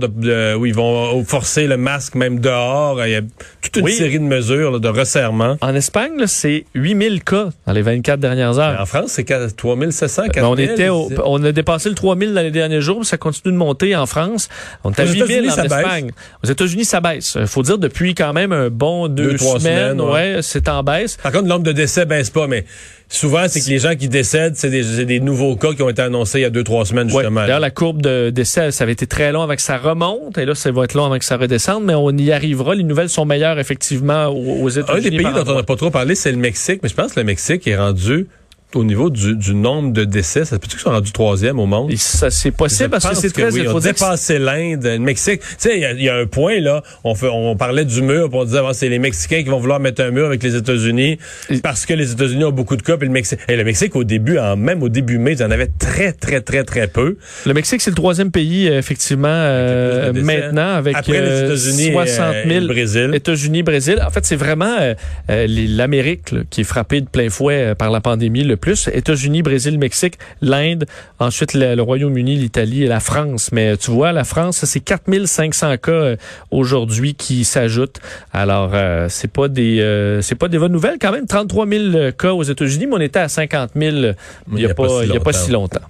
de- 0.07 0.55
où 0.55 0.65
ils 0.65 0.73
vont 0.73 1.23
forcer 1.25 1.67
le 1.67 1.77
masque 1.77 2.15
même 2.15 2.39
dehors. 2.39 3.03
Il 3.05 3.11
y 3.11 3.15
a 3.15 3.21
toute 3.61 3.77
une 3.77 3.85
Oui. 3.85 3.93
série 3.93 4.19
de 4.19 4.23
mesures, 4.23 4.71
là, 4.71 4.79
de 4.79 4.87
resserrement. 4.87 5.57
en 5.61 5.75
Espagne, 5.75 6.23
c'est 6.27 6.65
8000 6.75 7.23
cas 7.23 7.49
dans 7.65 7.73
les 7.73 7.81
24 7.81 8.19
dernières 8.19 8.59
heures. 8.59 8.79
En 8.79 8.85
France, 8.85 9.11
c'est 9.13 9.23
3700, 9.55 10.23
4000. 10.31 10.67
Ben, 10.67 10.71
on 10.71 10.73
était 10.75 10.89
au- 10.89 11.09
on 11.25 11.43
a 11.43 11.51
dépassé 11.51 11.89
le 11.89 11.95
3000 11.95 12.33
dans 12.33 12.41
les 12.41 12.51
derniers 12.51 12.81
jours, 12.81 12.99
puis 12.99 13.07
ça 13.07 13.17
continue 13.17 13.53
de 13.53 13.57
monter 13.57 13.95
en 13.95 14.05
France. 14.05 14.49
On 14.83 14.91
est 14.91 14.99
à 14.99 15.03
Aux 15.03 15.07
8000 15.07 15.45
États-Unis, 15.45 15.49
en 15.51 15.55
baisse. 15.55 15.65
Espagne. 15.79 16.11
Aux 16.43 16.47
États-Unis, 16.47 16.85
ça 16.85 17.01
baisse. 17.01 17.37
Il 17.39 17.47
faut 17.47 17.63
dire 17.63 17.77
depuis 17.77 18.13
quand 18.15 18.33
même 18.33 18.51
un 18.51 18.69
bon 18.69 19.07
deux, 19.07 19.31
Deux, 19.31 19.37
trois 19.37 19.59
semaines, 19.59 19.91
semaines, 19.97 20.01
ouais. 20.01 20.35
ouais, 20.35 20.39
c'est 20.41 20.67
en 20.69 20.83
baisse. 20.83 21.17
Par 21.17 21.31
contre, 21.31 21.43
le 21.45 21.49
nombre 21.49 21.63
de 21.63 21.71
décès 21.71 22.05
baisse 22.05 22.29
pas, 22.29 22.47
mais 22.47 22.65
souvent, 23.15 23.45
c'est 23.47 23.61
que 23.61 23.69
les 23.69 23.79
gens 23.79 23.95
qui 23.95 24.07
décèdent, 24.07 24.55
c'est 24.55 24.69
des, 24.69 25.19
nouveaux 25.19 25.55
cas 25.55 25.73
qui 25.73 25.81
ont 25.81 25.89
été 25.89 26.01
annoncés 26.01 26.39
il 26.39 26.41
y 26.41 26.45
a 26.45 26.49
deux, 26.49 26.63
trois 26.63 26.85
semaines, 26.85 27.07
Ouais. 27.07 27.13
justement. 27.21 27.41
D'ailleurs, 27.41 27.59
la 27.59 27.71
courbe 27.71 28.01
de 28.01 28.29
décès, 28.29 28.71
ça 28.71 28.83
avait 28.83 28.93
été 28.93 29.07
très 29.07 29.31
long 29.31 29.41
avant 29.43 29.55
que 29.55 29.61
ça 29.61 29.77
remonte, 29.77 30.37
et 30.37 30.45
là, 30.45 30.55
ça 30.55 30.71
va 30.71 30.83
être 30.83 30.93
long 30.93 31.05
avant 31.05 31.19
que 31.19 31.25
ça 31.25 31.37
redescende, 31.37 31.83
mais 31.85 31.95
on 31.95 32.09
y 32.11 32.31
arrivera. 32.31 32.75
Les 32.75 32.83
nouvelles 32.83 33.09
sont 33.09 33.25
meilleures, 33.25 33.59
effectivement, 33.59 34.25
aux, 34.27 34.63
aux 34.63 34.77
Un 34.79 34.81
États-Unis. 34.81 35.09
des 35.17 35.23
pays 35.23 35.33
dont 35.33 35.43
on 35.51 35.55
n'a 35.55 35.63
pas 35.63 35.75
trop 35.75 35.91
parlé, 35.91 36.15
c'est 36.15 36.31
le 36.31 36.37
Mexique, 36.37 36.79
mais 36.83 36.89
je 36.89 36.95
pense 36.95 37.13
que 37.13 37.19
le 37.19 37.25
Mexique 37.25 37.67
est 37.67 37.77
rendu 37.77 38.27
au 38.75 38.83
niveau 38.83 39.09
du, 39.09 39.35
du 39.35 39.53
nombre 39.55 39.93
de 39.93 40.03
décès. 40.03 40.45
Ça 40.45 40.57
peut-tu 40.59 40.71
qu'ils 40.75 40.79
sont 40.83 40.89
rendus 40.91 41.11
troisième 41.11 41.59
au 41.59 41.65
monde? 41.65 41.91
Et 41.91 41.97
ça, 41.97 42.29
c'est 42.29 42.51
possible 42.51 42.89
parce 42.89 43.07
que 43.07 43.15
c'est 43.15 43.31
très... 43.31 43.51
oui, 43.51 43.65
on 43.67 43.79
dépassé 43.79 44.39
l'Inde, 44.39 44.83
le 44.83 44.99
Mexique. 44.99 45.41
Tu 45.41 45.47
sais, 45.57 45.75
il 45.75 45.81
y 45.81 45.85
a- 45.85 45.91
il 45.93 46.01
y, 46.03 46.09
a 46.09 46.15
un 46.15 46.25
point 46.25 46.59
là. 46.59 46.81
On, 47.03 47.15
fait, 47.15 47.27
on 47.31 47.55
parlait 47.55 47.85
du 47.85 48.01
mur, 48.01 48.29
puis 48.29 48.39
on 48.39 48.45
disait 48.45 48.59
ah, 48.65 48.73
c'est 48.73 48.89
les 48.89 48.99
Mexicains 48.99 49.43
qui 49.43 49.49
vont 49.49 49.59
vouloir 49.59 49.79
mettre 49.79 50.01
un 50.03 50.11
mur 50.11 50.25
avec 50.25 50.41
les 50.43 50.55
États-Unis 50.55 51.17
Et- 51.49 51.59
parce 51.59 51.85
que 51.85 51.93
les 51.93 52.11
États-Unis 52.11 52.43
ont 52.45 52.51
beaucoup 52.51 52.75
de 52.75 52.81
cas. 52.81 52.97
Puis 52.97 53.07
le 53.07 53.13
Mexique, 53.13 53.39
et 53.47 53.55
le 53.55 53.63
Mexique 53.63 53.95
au 53.95 54.03
début, 54.03 54.37
en, 54.37 54.55
même 54.57 54.81
au 54.83 54.89
début 54.89 55.17
mai, 55.17 55.33
ils 55.33 55.43
en 55.43 55.51
avaient 55.51 55.67
très 55.79 56.11
très 56.13 56.41
très 56.41 56.63
très 56.63 56.87
peu. 56.87 57.17
Le 57.45 57.53
Mexique, 57.53 57.81
c'est 57.81 57.91
le 57.91 57.95
troisième 57.95 58.31
pays, 58.31 58.67
euh, 58.69 58.77
effectivement, 58.79 59.27
euh, 59.29 60.09
Avec 60.09 60.23
maintenant, 60.23 60.73
avec 60.75 60.95
Après 60.95 61.13
les 61.13 61.27
euh, 61.27 61.45
États-Unis 61.45 61.87
et, 61.87 61.91
60 61.91 62.19
euh, 62.35 62.43
000. 62.43 62.49
et 62.55 62.59
le 62.59 62.67
Brésil. 62.67 63.11
États-Unis, 63.13 63.63
Brésil. 63.63 64.01
En 64.05 64.09
fait, 64.09 64.25
c'est 64.25 64.35
vraiment 64.35 64.75
euh, 64.79 64.93
euh, 65.29 65.45
l'Amérique 65.49 66.31
là, 66.31 66.39
qui 66.49 66.61
est 66.61 66.65
frappée 66.65 67.01
de 67.01 67.07
plein 67.07 67.29
fouet 67.29 67.53
euh, 67.71 67.75
par 67.75 67.91
la 67.91 68.01
pandémie 68.01 68.43
le 68.43 68.57
plus. 68.63 68.89
États-Unis, 68.93 69.41
Brésil, 69.41 69.77
Mexique, 69.77 70.17
l'Inde, 70.41 70.85
ensuite 71.19 71.53
le, 71.53 71.75
le 71.75 71.81
Royaume-Uni, 71.81 72.35
l'Italie 72.37 72.83
et 72.83 72.87
la 72.87 73.01
France. 73.01 73.49
Mais 73.51 73.75
tu 73.75 73.91
vois, 73.91 74.13
la 74.13 74.23
France, 74.23 74.63
c'est 74.63 74.79
4500 74.79 75.77
cas 75.77 75.91
euh, 75.91 76.15
aujourd'hui 76.49 77.13
qui 77.13 77.43
s'ajoutent. 77.43 77.99
Alors, 78.31 78.71
euh, 78.73 79.07
c'est 79.09 79.31
pas 79.31 79.49
des 79.49 79.81
euh, 79.81 80.21
c'est 80.21 80.35
pas 80.35 80.47
des 80.47 80.57
bonnes 80.57 80.71
nouvelles 80.71 80.97
quand 81.01 81.11
même. 81.11 81.27
33 81.27 81.67
000 81.67 82.11
cas 82.17 82.31
aux 82.31 82.43
États-Unis, 82.43 82.87
mais 82.87 82.95
on 82.95 83.01
était 83.01 83.19
à 83.19 83.27
50 83.27 83.71
000 83.75 84.13
il 84.53 84.59
y 84.59 84.65
a, 84.65 84.73
pas, 84.73 85.03
il 85.03 85.13
y 85.13 85.17
a 85.17 85.19
pas 85.19 85.33
si 85.33 85.51
longtemps. 85.51 85.81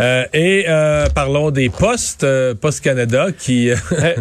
Euh, 0.00 0.24
et 0.32 0.64
euh, 0.68 1.06
parlons 1.14 1.50
des 1.50 1.68
postes, 1.68 2.24
euh, 2.24 2.54
Post 2.54 2.82
Canada 2.82 3.26
qui. 3.36 3.70
Euh, 3.70 3.76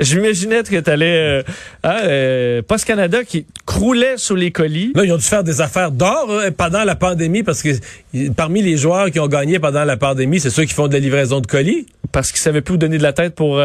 J'imaginais 0.00 0.62
que 0.62 0.80
tu 0.80 0.90
allais. 0.90 1.44
Euh, 1.84 2.62
Post 2.62 2.84
Canada 2.84 3.24
qui 3.24 3.46
croulait 3.66 4.16
sous 4.16 4.34
les 4.34 4.50
colis. 4.50 4.92
Là, 4.94 5.04
ils 5.04 5.12
ont 5.12 5.16
dû 5.16 5.22
faire 5.22 5.44
des 5.44 5.60
affaires 5.60 5.90
d'or 5.90 6.28
hein, 6.30 6.50
pendant 6.56 6.84
la 6.84 6.94
pandémie 6.94 7.42
parce 7.42 7.62
que 7.62 7.70
parmi 8.36 8.62
les 8.62 8.76
joueurs 8.76 9.10
qui 9.10 9.20
ont 9.20 9.28
gagné 9.28 9.58
pendant 9.58 9.84
la 9.84 9.96
pandémie, 9.96 10.40
c'est 10.40 10.50
ceux 10.50 10.64
qui 10.64 10.74
font 10.74 10.88
de 10.88 10.92
la 10.92 11.00
livraison 11.00 11.40
de 11.40 11.46
colis. 11.46 11.86
Parce 12.12 12.30
qu'ils 12.30 12.40
savaient 12.40 12.60
plus 12.60 12.74
où 12.74 12.76
donner 12.76 12.98
de 12.98 13.02
la 13.02 13.12
tête 13.12 13.34
pour 13.34 13.60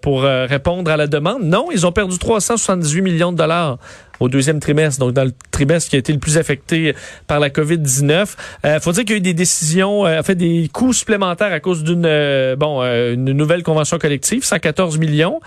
pour 0.00 0.22
répondre 0.22 0.90
à 0.90 0.96
la 0.96 1.06
demande. 1.06 1.42
Non, 1.42 1.68
ils 1.72 1.86
ont 1.86 1.92
perdu 1.92 2.18
378 2.18 3.02
millions 3.02 3.32
de 3.32 3.36
dollars 3.36 3.78
au 4.20 4.28
deuxième 4.28 4.60
trimestre, 4.60 5.00
donc 5.00 5.12
dans 5.12 5.24
le 5.24 5.32
trimestre 5.50 5.90
qui 5.90 5.96
a 5.96 5.98
été 5.98 6.12
le 6.12 6.18
plus 6.18 6.38
affecté 6.38 6.94
par 7.26 7.40
la 7.40 7.50
COVID-19. 7.50 8.36
Il 8.64 8.80
faut 8.80 8.92
dire 8.92 9.04
qu'il 9.04 9.12
y 9.12 9.14
a 9.14 9.18
eu 9.18 9.20
des 9.20 9.34
décisions, 9.34 10.06
euh, 10.06 10.20
en 10.20 10.22
fait 10.22 10.34
des 10.34 10.68
coûts 10.72 10.92
supplémentaires 10.92 11.52
à 11.52 11.60
cause 11.60 11.84
d'une 11.84 12.06
euh, 12.06 12.56
bon 12.56 12.82
euh, 12.82 13.14
une 13.14 13.32
nouvelle 13.32 13.62
convention 13.62 13.98
collective, 13.98 14.44
114 14.44 14.98
millions. 14.98 15.40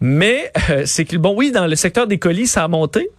Mais 0.00 0.52
c'est 0.84 1.04
que 1.04 1.16
bon 1.16 1.34
oui, 1.36 1.52
dans 1.52 1.66
le 1.66 1.76
secteur 1.76 2.06
des 2.06 2.18
colis, 2.18 2.46
ça 2.46 2.64
a 2.64 2.68
monté, 2.68 3.10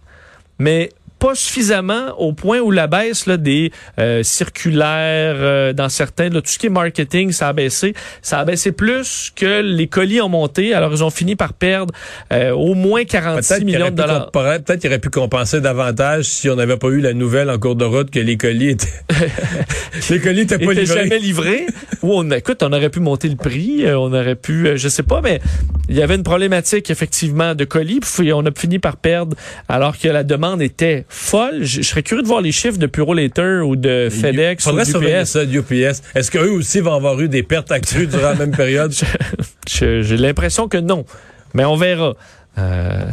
mais 0.58 0.90
pas 1.24 1.34
suffisamment 1.34 2.14
au 2.18 2.34
point 2.34 2.60
où 2.60 2.70
la 2.70 2.86
baisse 2.86 3.24
là, 3.24 3.38
des 3.38 3.72
euh, 3.98 4.22
circulaires 4.22 5.36
euh, 5.38 5.72
dans 5.72 5.88
certains, 5.88 6.28
là, 6.28 6.42
tout 6.42 6.50
ce 6.50 6.58
qui 6.58 6.66
est 6.66 6.68
marketing, 6.68 7.32
ça 7.32 7.48
a 7.48 7.54
baissé. 7.54 7.94
Ça 8.20 8.40
a 8.40 8.44
baissé 8.44 8.72
plus 8.72 9.32
que 9.34 9.62
les 9.62 9.86
colis 9.86 10.20
ont 10.20 10.28
monté. 10.28 10.74
Alors, 10.74 10.92
ils 10.92 11.02
ont 11.02 11.08
fini 11.08 11.34
par 11.34 11.54
perdre 11.54 11.94
euh, 12.30 12.50
au 12.50 12.74
moins 12.74 13.04
46 13.04 13.64
millions 13.64 13.86
de 13.86 13.96
dollars. 13.96 14.32
Peut-être 14.32 14.76
qu'il 14.76 14.90
aurait 14.90 14.98
pu 14.98 15.08
compenser 15.08 15.62
davantage 15.62 16.26
si 16.26 16.50
on 16.50 16.56
n'avait 16.56 16.76
pas 16.76 16.88
eu 16.88 17.00
la 17.00 17.14
nouvelle 17.14 17.48
en 17.48 17.58
cours 17.58 17.76
de 17.76 17.86
route 17.86 18.10
que 18.10 18.20
les 18.20 18.36
colis 18.36 18.68
étaient, 18.68 18.88
les 20.10 20.20
colis 20.20 20.42
étaient 20.42 20.58
pas 20.58 20.74
livrés. 20.74 21.04
jamais 21.04 21.18
livrés. 21.18 21.66
Ou 22.02 22.12
on, 22.12 22.30
écoute, 22.32 22.62
on 22.62 22.70
aurait 22.70 22.90
pu 22.90 23.00
monter 23.00 23.30
le 23.30 23.36
prix, 23.36 23.86
on 23.86 24.12
aurait 24.12 24.34
pu, 24.34 24.76
je 24.76 24.88
sais 24.88 25.02
pas, 25.02 25.22
mais 25.22 25.40
il 25.88 25.96
y 25.96 26.02
avait 26.02 26.16
une 26.16 26.22
problématique 26.22 26.90
effectivement 26.90 27.54
de 27.54 27.64
colis. 27.64 28.00
Puis 28.00 28.30
on 28.34 28.44
a 28.44 28.50
fini 28.54 28.78
par 28.78 28.98
perdre 28.98 29.34
alors 29.70 29.98
que 29.98 30.08
la 30.08 30.22
demande 30.22 30.60
était 30.60 31.06
folle. 31.14 31.64
Je, 31.64 31.82
serais 31.82 32.02
curieux 32.02 32.22
de 32.22 32.28
voir 32.28 32.40
les 32.40 32.52
chiffres 32.52 32.78
de 32.78 32.86
Puro 32.86 33.14
Later 33.14 33.60
ou 33.64 33.76
de 33.76 34.08
FedEx 34.10 34.64
Faudrait 34.64 34.94
ou 34.94 34.98
d'UPS. 35.00 35.24
ça, 35.24 35.44
UPS. 35.44 36.02
Est-ce 36.14 36.30
qu'eux 36.30 36.50
aussi 36.50 36.80
vont 36.80 36.94
avoir 36.94 37.20
eu 37.20 37.28
des 37.28 37.42
pertes 37.42 37.72
accrues 37.72 38.06
durant 38.06 38.30
la 38.30 38.34
même 38.34 38.54
période? 38.56 38.92
J'ai 39.66 40.16
l'impression 40.16 40.68
que 40.68 40.78
non. 40.78 41.04
Mais 41.54 41.64
on 41.64 41.76
verra. 41.76 42.14
Euh, 42.58 43.04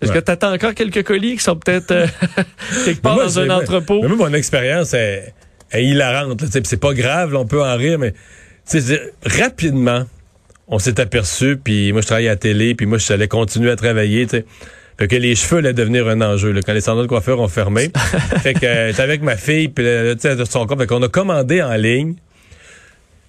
est-ce 0.00 0.10
ouais. 0.10 0.18
que 0.18 0.24
tu 0.24 0.30
attends 0.30 0.52
encore 0.52 0.74
quelques 0.74 1.04
colis 1.04 1.36
qui 1.36 1.42
sont 1.42 1.56
peut-être 1.56 1.90
euh, 1.92 2.06
quelque 2.84 3.00
part 3.00 3.14
moi, 3.14 3.24
dans 3.24 3.38
un 3.38 3.50
entrepôt? 3.50 4.02
Mais 4.02 4.08
moi, 4.08 4.28
mon 4.28 4.34
expérience 4.34 4.94
est, 4.94 5.32
est 5.72 5.84
hilarante. 5.84 6.42
C'est 6.64 6.80
pas 6.80 6.94
grave, 6.94 7.32
là, 7.32 7.38
on 7.38 7.46
peut 7.46 7.62
en 7.62 7.76
rire, 7.76 7.98
mais 7.98 8.12
rapidement, 9.24 10.04
on 10.68 10.78
s'est 10.78 11.00
aperçu, 11.00 11.56
puis 11.56 11.92
moi, 11.92 12.00
je 12.00 12.06
travaillais 12.06 12.28
à 12.28 12.32
la 12.32 12.36
télé, 12.36 12.74
puis 12.74 12.86
moi, 12.86 12.98
je 12.98 13.12
allais 13.12 13.28
continuer 13.28 13.70
à 13.70 13.76
travailler. 13.76 14.26
Fait 14.98 15.08
que 15.08 15.16
les 15.16 15.34
cheveux 15.34 15.58
allaient 15.58 15.72
devenir 15.72 16.06
un 16.08 16.20
enjeu 16.20 16.52
là, 16.52 16.60
quand 16.64 16.72
les 16.72 16.80
salons 16.80 17.02
de 17.02 17.06
coiffeur 17.06 17.40
ont 17.40 17.48
fermé. 17.48 17.90
fait 18.42 18.54
que 18.54 18.66
euh, 18.66 18.88
j'étais 18.88 19.02
avec 19.02 19.22
ma 19.22 19.36
fille 19.36 19.68
puis 19.68 19.84
tu 19.84 20.20
sais 20.20 20.44
son 20.44 20.66
compte. 20.66 20.78
Fait 20.78 20.86
qu'on 20.86 21.02
a 21.02 21.08
commandé 21.08 21.62
en 21.62 21.74
ligne. 21.74 22.14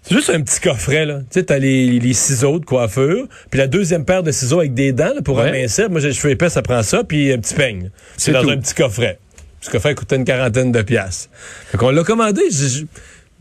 C'est 0.03 0.15
juste 0.15 0.29
un 0.29 0.41
petit 0.41 0.59
coffret 0.59 1.05
là. 1.05 1.19
Tu 1.19 1.39
sais 1.39 1.43
t'as 1.43 1.59
les, 1.59 1.99
les 1.99 2.13
ciseaux 2.13 2.59
de 2.59 2.65
coiffure, 2.65 3.27
puis 3.49 3.57
la 3.57 3.67
deuxième 3.67 4.03
paire 4.03 4.21
de 4.21 4.31
ciseaux 4.31 4.59
avec 4.59 4.73
des 4.73 4.91
dents 4.91 5.13
là, 5.15 5.21
pour 5.21 5.37
ouais. 5.37 5.49
amincir. 5.49 5.89
Moi 5.89 6.01
j'ai 6.01 6.09
les 6.09 6.13
cheveux 6.13 6.33
épais, 6.33 6.49
ça 6.49 6.61
prend 6.61 6.83
ça, 6.83 7.03
puis 7.03 7.31
un 7.31 7.37
petit 7.37 7.53
peigne. 7.53 7.89
C'est 8.17 8.33
dans 8.33 8.43
tout. 8.43 8.49
un 8.49 8.57
petit 8.57 8.73
coffret. 8.73 9.19
Petit 9.61 9.71
coffret 9.71 9.95
coûtait 9.95 10.17
une 10.17 10.25
quarantaine 10.25 10.73
de 10.73 10.81
piastres. 10.81 11.29
Fait 11.71 11.77
qu'on 11.77 11.89
l'a 11.89 12.03
commandé. 12.03 12.41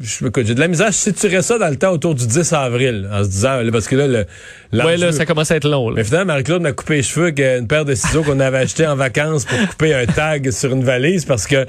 J'ai, 0.03 0.45
j'ai 0.45 0.55
de 0.55 0.61
la 0.61 0.69
misère. 0.69 0.89
Je 0.89 0.97
situerais 0.97 1.43
ça 1.43 1.59
dans 1.59 1.69
le 1.69 1.77
temps 1.77 1.93
autour 1.93 2.15
du 2.15 2.27
10 2.27 2.53
avril, 2.53 3.09
en 3.13 3.23
se 3.23 3.29
disant, 3.29 3.61
parce 3.71 3.87
que 3.87 3.97
là, 3.97 4.07
le. 4.07 4.27
Ouais, 4.73 4.97
là, 4.97 5.13
ça 5.13 5.25
commence 5.27 5.51
à 5.51 5.57
être 5.57 5.69
long. 5.69 5.91
Là. 5.91 5.97
Mais 5.97 6.05
finalement, 6.05 6.33
Marie-Claude 6.33 6.63
m'a 6.63 6.73
coupé 6.73 6.97
les 6.97 7.03
cheveux 7.03 7.27
avec 7.27 7.39
une 7.39 7.69
paire 7.69 7.85
de 7.85 7.95
ciseaux 7.95 8.23
qu'on 8.23 8.41
avait 8.41 8.59
acheté 8.59 8.87
en 8.87 8.97
vacances 8.97 9.45
pour 9.45 9.59
couper 9.69 9.95
un 9.95 10.07
tag 10.07 10.51
sur 10.51 10.73
une 10.73 10.85
valise 10.85 11.25
parce 11.25 11.47
que 11.47 11.67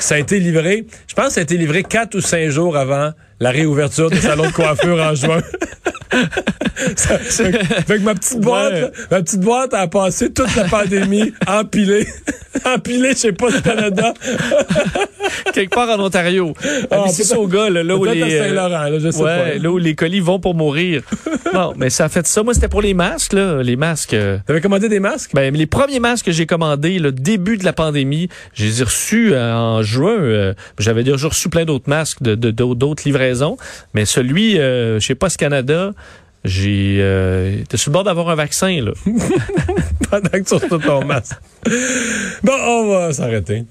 ça 0.00 0.14
a 0.14 0.18
été 0.18 0.40
livré. 0.40 0.86
Je 1.06 1.14
pense 1.14 1.26
que 1.26 1.32
ça 1.32 1.40
a 1.40 1.42
été 1.42 1.56
livré 1.58 1.82
quatre 1.82 2.14
ou 2.14 2.20
cinq 2.20 2.48
jours 2.48 2.76
avant 2.76 3.12
la 3.40 3.50
réouverture 3.50 4.10
des 4.10 4.20
salons 4.20 4.46
de 4.46 4.52
coiffure 4.52 5.00
en 5.00 5.14
juin. 5.14 5.40
ça, 6.96 7.18
fait, 7.18 7.52
fait, 7.64 7.98
que 7.98 8.02
ma 8.02 8.14
petite 8.14 8.40
boîte, 8.40 8.72
ouais. 8.72 8.80
là, 8.82 8.90
ma 9.10 9.22
petite 9.22 9.40
boîte 9.40 9.74
a 9.74 9.88
passé 9.88 10.32
toute 10.32 10.54
la 10.56 10.64
pandémie 10.64 11.32
empilée, 11.46 12.06
empilée 12.64 13.14
chez 13.14 13.32
Post 13.32 13.62
Canada. 13.62 14.14
Quelque 15.52 15.74
part 15.74 15.88
en 15.88 16.02
Ontario. 16.04 16.54
Ah, 16.90 17.04
Mississauga, 17.06 17.70
là, 17.70 17.82
là 17.82 17.96
où 17.96 18.04
les, 18.04 18.38
Saint-Laurent, 18.38 18.68
là, 18.68 18.98
je 18.98 19.10
sais 19.10 19.22
ouais, 19.22 19.52
pas. 19.54 19.58
là 19.58 19.70
où 19.70 19.78
les 19.78 19.94
colis 19.94 20.20
vont 20.20 20.38
pour 20.38 20.54
mourir. 20.54 21.02
non, 21.52 21.72
mais 21.76 21.90
ça 21.90 22.04
a 22.04 22.08
fait 22.08 22.26
ça. 22.26 22.42
Moi, 22.42 22.54
c'était 22.54 22.68
pour 22.68 22.82
les 22.82 22.94
masques, 22.94 23.32
là, 23.32 23.62
les 23.62 23.76
masques. 23.76 24.14
Euh... 24.14 24.38
T'avais 24.46 24.60
commandé 24.60 24.88
des 24.88 25.00
masques? 25.00 25.32
Ben, 25.34 25.54
les 25.54 25.66
premiers 25.66 26.00
masques 26.00 26.26
que 26.26 26.32
j'ai 26.32 26.46
commandés, 26.46 26.98
le 26.98 27.12
début 27.12 27.56
de 27.56 27.64
la 27.64 27.72
pandémie, 27.72 28.28
je 28.54 28.64
les 28.64 28.80
ai 28.80 28.84
reçus 28.84 29.32
euh, 29.32 29.54
en 29.54 29.82
juin. 29.82 30.16
Euh, 30.16 30.54
J'avais 30.78 31.04
déjà 31.04 31.28
reçu 31.28 31.48
plein 31.48 31.64
d'autres 31.64 31.88
masques 31.88 32.22
de 32.22 32.34
d'autres 32.34 33.02
livraisons, 33.04 33.25
mais 33.94 34.04
celui 34.04 34.58
euh, 34.58 35.00
chez 35.00 35.14
Post 35.14 35.36
Canada, 35.36 35.92
j'ai 36.44 36.98
euh, 37.00 37.62
t'es 37.68 37.76
sur 37.76 37.90
le 37.90 37.94
bord 37.94 38.04
d'avoir 38.04 38.28
un 38.30 38.34
vaccin 38.34 38.80
là. 38.80 38.92
Pendant 40.10 40.30
que 40.30 40.58
tu 40.58 40.78
ton 40.78 41.04
masque. 41.04 41.36
Bon, 42.42 42.52
on 42.52 42.88
va 42.88 43.12
s'arrêter. 43.12 43.64